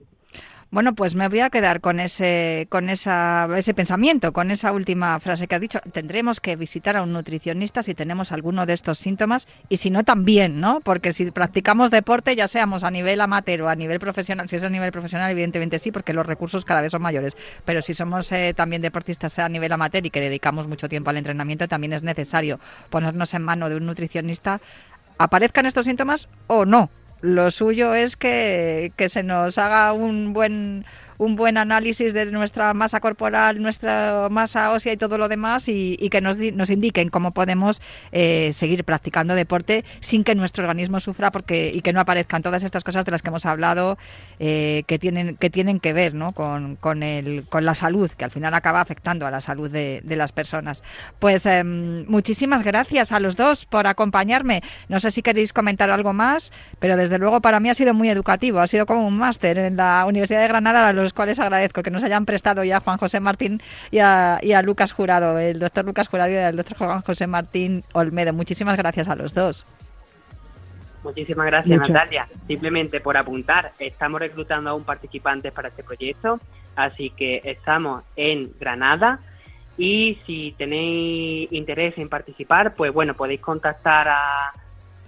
Bueno, 0.71 0.93
pues 0.93 1.15
me 1.15 1.27
voy 1.29 1.39
a 1.39 1.49
quedar 1.49 1.81
con 1.81 1.99
ese, 1.99 2.67
con 2.69 2.89
esa, 2.89 3.47
ese 3.57 3.73
pensamiento, 3.73 4.33
con 4.33 4.51
esa 4.51 4.71
última 4.71 5.19
frase 5.19 5.47
que 5.47 5.55
has 5.55 5.61
dicho. 5.61 5.79
Tendremos 5.93 6.39
que 6.39 6.55
visitar 6.55 6.95
a 6.95 7.01
un 7.01 7.11
nutricionista 7.11 7.81
si 7.81 7.95
tenemos 7.95 8.31
alguno 8.31 8.67
de 8.67 8.73
estos 8.73 8.99
síntomas 8.99 9.47
y 9.67 9.77
si 9.77 9.89
no 9.89 10.03
también, 10.03 10.59
¿no? 10.59 10.79
Porque 10.81 11.11
si 11.11 11.31
practicamos 11.31 11.89
deporte, 11.89 12.35
ya 12.35 12.47
seamos 12.47 12.83
a 12.83 12.91
nivel 12.91 13.19
amateur 13.19 13.63
o 13.63 13.67
a 13.67 13.75
nivel 13.75 13.99
profesional, 13.99 14.47
si 14.47 14.57
es 14.57 14.63
a 14.63 14.69
nivel 14.69 14.91
profesional, 14.91 15.31
evidentemente 15.31 15.79
sí, 15.79 15.91
porque 15.91 16.13
los 16.13 16.27
recursos 16.27 16.65
cada 16.65 16.81
vez 16.81 16.91
son 16.91 17.01
mayores. 17.01 17.35
Pero 17.65 17.81
si 17.81 17.95
somos 17.95 18.31
eh, 18.31 18.53
también 18.55 18.83
deportistas 18.83 19.39
a 19.39 19.49
nivel 19.49 19.71
amateur 19.71 20.05
y 20.05 20.11
que 20.11 20.21
dedicamos 20.21 20.67
mucho 20.67 20.87
tiempo 20.87 21.09
al 21.09 21.17
entrenamiento, 21.17 21.67
también 21.67 21.93
es 21.93 22.03
necesario 22.03 22.59
ponernos 22.91 23.33
en 23.33 23.41
mano 23.41 23.69
de 23.69 23.75
un 23.75 23.87
nutricionista, 23.87 24.61
aparezcan 25.17 25.65
estos 25.65 25.85
síntomas 25.85 26.29
o 26.45 26.65
no 26.65 26.91
lo 27.21 27.51
suyo 27.51 27.93
es 27.93 28.15
que, 28.15 28.91
que, 28.95 29.09
se 29.09 29.23
nos 29.23 29.57
haga 29.57 29.93
un 29.93 30.33
buen 30.33 30.85
un 31.19 31.35
buen 31.35 31.57
análisis 31.57 32.13
de 32.13 32.25
nuestra 32.25 32.73
masa 32.73 32.99
corporal, 32.99 33.61
nuestra 33.61 34.27
masa 34.31 34.71
ósea 34.71 34.93
y 34.93 34.97
todo 34.97 35.17
lo 35.17 35.27
demás 35.27 35.67
y, 35.67 35.97
que 36.09 36.21
nos, 36.21 36.37
nos, 36.37 36.69
indiquen 36.69 37.09
cómo 37.09 37.31
podemos 37.31 37.81
eh, 38.11 38.51
seguir 38.53 38.83
practicando 38.85 39.35
deporte 39.35 39.83
sin 39.99 40.23
que 40.23 40.33
nuestro 40.33 40.63
organismo 40.63 40.99
sufra 40.99 41.31
porque 41.31 41.71
y 41.73 41.81
que 41.81 41.93
no 41.93 41.99
aparezcan 41.99 42.41
todas 42.41 42.63
estas 42.63 42.83
cosas 42.83 43.05
de 43.05 43.11
las 43.11 43.21
que 43.21 43.29
hemos 43.29 43.45
hablado 43.45 43.97
eh, 44.39 44.83
que 44.87 44.97
tienen 44.97 45.35
que 45.35 45.49
tienen 45.49 45.79
que 45.79 45.93
ver 45.93 46.13
¿no? 46.13 46.31
con, 46.31 46.77
con, 46.77 47.03
el, 47.03 47.45
con 47.49 47.65
la 47.65 47.75
salud, 47.75 48.09
que 48.11 48.23
al 48.23 48.31
final 48.31 48.53
acaba 48.53 48.79
afectando 48.79 49.27
a 49.27 49.31
la 49.31 49.41
salud 49.41 49.69
de, 49.69 50.01
las 50.05 50.31
personas. 50.31 50.83
Pues 51.19 51.45
eh, 51.45 51.63
muchísimas 51.63 52.63
gracias 52.63 53.11
a 53.11 53.19
los 53.19 53.35
dos 53.35 53.65
por 53.65 53.87
acompañarme. 53.87 54.61
No 54.87 54.99
sé 54.99 55.11
si 55.11 55.21
queréis 55.21 55.53
comentar 55.53 55.89
algo 55.89 56.13
más, 56.13 56.51
pero 56.79 56.97
desde 56.97 57.17
luego 57.17 57.41
para 57.41 57.59
mí 57.59 57.69
ha 57.69 57.73
sido 57.73 57.93
muy 57.93 58.09
educativo, 58.09 58.59
ha 58.59 58.67
sido 58.67 58.85
como 58.85 59.05
un 59.07 59.17
máster 59.17 59.59
en 59.59 59.77
la 59.77 60.05
Universidad 60.05 60.41
de 60.41 60.47
Granada 60.47 60.87
a 60.87 60.93
los 60.93 61.08
cuales 61.13 61.39
agradezco 61.39 61.83
que 61.83 61.91
nos 61.91 62.03
hayan 62.03 62.25
prestado 62.25 62.63
ya 62.63 62.79
Juan 62.79 62.97
José 62.97 63.19
Martín 63.19 63.61
y 63.91 63.99
a, 63.99 64.39
y 64.41 64.53
a 64.53 64.61
Lucas 64.61 64.91
Jurado, 64.91 65.37
el 65.37 65.59
doctor 65.59 65.85
Lucas 65.85 66.07
Jurado 66.07 66.31
y 66.31 66.35
el 66.35 66.55
doctor 66.55 66.77
Juan 66.77 67.01
José 67.01 67.27
Martín 67.27 67.83
Olmedo. 67.93 68.33
Muchísimas 68.33 68.77
gracias 68.77 69.07
a 69.07 69.15
los 69.15 69.33
dos. 69.33 69.65
Muchísimas 71.03 71.45
gracias. 71.45 71.79
Natalia. 71.79 72.27
Simplemente 72.47 72.99
por 72.99 73.15
apuntar, 73.15 73.71
estamos 73.79 74.19
reclutando 74.19 74.69
aún 74.69 74.83
participantes 74.83 75.51
para 75.53 75.69
este 75.69 75.83
proyecto, 75.83 76.39
así 76.75 77.11
que 77.11 77.41
estamos 77.45 78.03
en 78.15 78.51
Granada 78.59 79.19
y 79.77 80.19
si 80.25 80.53
tenéis 80.57 81.51
interés 81.53 81.97
en 81.97 82.09
participar, 82.09 82.75
pues 82.75 82.93
bueno, 82.93 83.13
podéis 83.13 83.39
contactar 83.39 84.09
a 84.09 84.51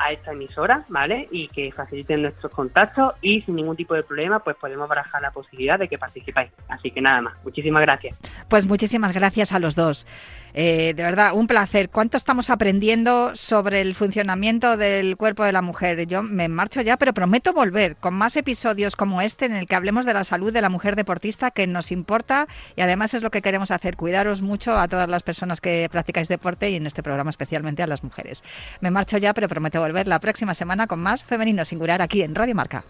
a 0.02 0.12
esta 0.12 0.32
emisora, 0.32 0.86
¿vale? 0.90 1.28
Y 1.32 1.48
que 1.50 1.72
faciliten 1.72 2.24
nuestros 2.24 2.52
contactos 2.52 3.14
y 3.22 3.42
sin 3.42 3.56
ningún 3.56 3.76
tipo 3.76 3.94
de 3.94 4.04
problema, 4.04 4.40
pues 4.40 4.58
podemos 4.58 4.88
barajar 4.90 5.22
la 5.22 5.32
posibilidad 5.32 5.78
de 5.78 5.88
que 5.88 5.98
participáis. 5.98 6.52
Así 6.68 6.92
que 6.92 7.02
nada 7.02 7.22
más, 7.22 7.34
muchísimas 7.44 7.82
gracias. 7.82 8.18
Pues 8.50 8.66
muchísimas 8.66 9.14
gracias 9.14 9.52
a 9.52 9.60
los 9.60 9.76
dos. 9.76 10.08
Eh, 10.54 10.94
de 10.96 11.04
verdad, 11.04 11.34
un 11.34 11.48
placer. 11.48 11.90
¿Cuánto 11.90 12.18
estamos 12.18 12.50
aprendiendo 12.50 13.36
sobre 13.36 13.82
el 13.82 13.96
funcionamiento 13.96 14.78
del 14.78 15.18
cuerpo 15.18 15.44
de 15.44 15.52
la 15.52 15.62
mujer? 15.62 16.08
Yo 16.08 16.24
me 16.24 16.48
marcho 16.48 16.82
ya, 16.82 16.98
pero 16.98 17.14
prometo 17.14 17.54
volver 17.54 17.96
con 17.96 18.14
más 18.14 18.36
episodios 18.36 18.96
como 18.96 19.22
este 19.22 19.46
en 19.46 19.56
el 19.56 19.68
que 19.68 19.76
hablemos 19.76 20.06
de 20.06 20.14
la 20.14 20.24
salud 20.24 20.52
de 20.52 20.62
la 20.62 20.70
mujer 20.70 20.96
deportista 20.96 21.52
que 21.52 21.68
nos 21.68 21.92
importa 21.92 22.48
y 22.76 22.82
además 22.82 23.14
es 23.14 23.22
lo 23.22 23.32
que 23.32 23.42
queremos 23.42 23.72
hacer, 23.72 23.96
cuidaros 23.96 24.42
mucho 24.42 24.78
a 24.78 24.88
todas 24.88 25.10
las 25.10 25.24
personas 25.24 25.62
que 25.62 25.88
practicáis 25.92 26.28
deporte 26.28 26.70
y 26.70 26.76
en 26.76 26.88
este 26.88 27.04
programa 27.04 27.30
especialmente 27.30 27.84
a 27.84 27.88
las 27.88 28.04
mujeres. 28.04 28.44
Me 28.80 28.92
marcho 28.92 29.18
ya, 29.18 29.34
pero 29.34 29.48
prometo 29.48 29.80
volver 29.80 30.08
la 30.08 30.20
próxima 30.20 30.54
semana 30.54 30.88
con 30.88 31.00
más 31.00 31.24
Femenino 31.24 31.66
Singular 31.66 32.02
aquí 32.02 32.22
en 32.22 32.36
Radio 32.36 32.56
Marca. 32.56 32.84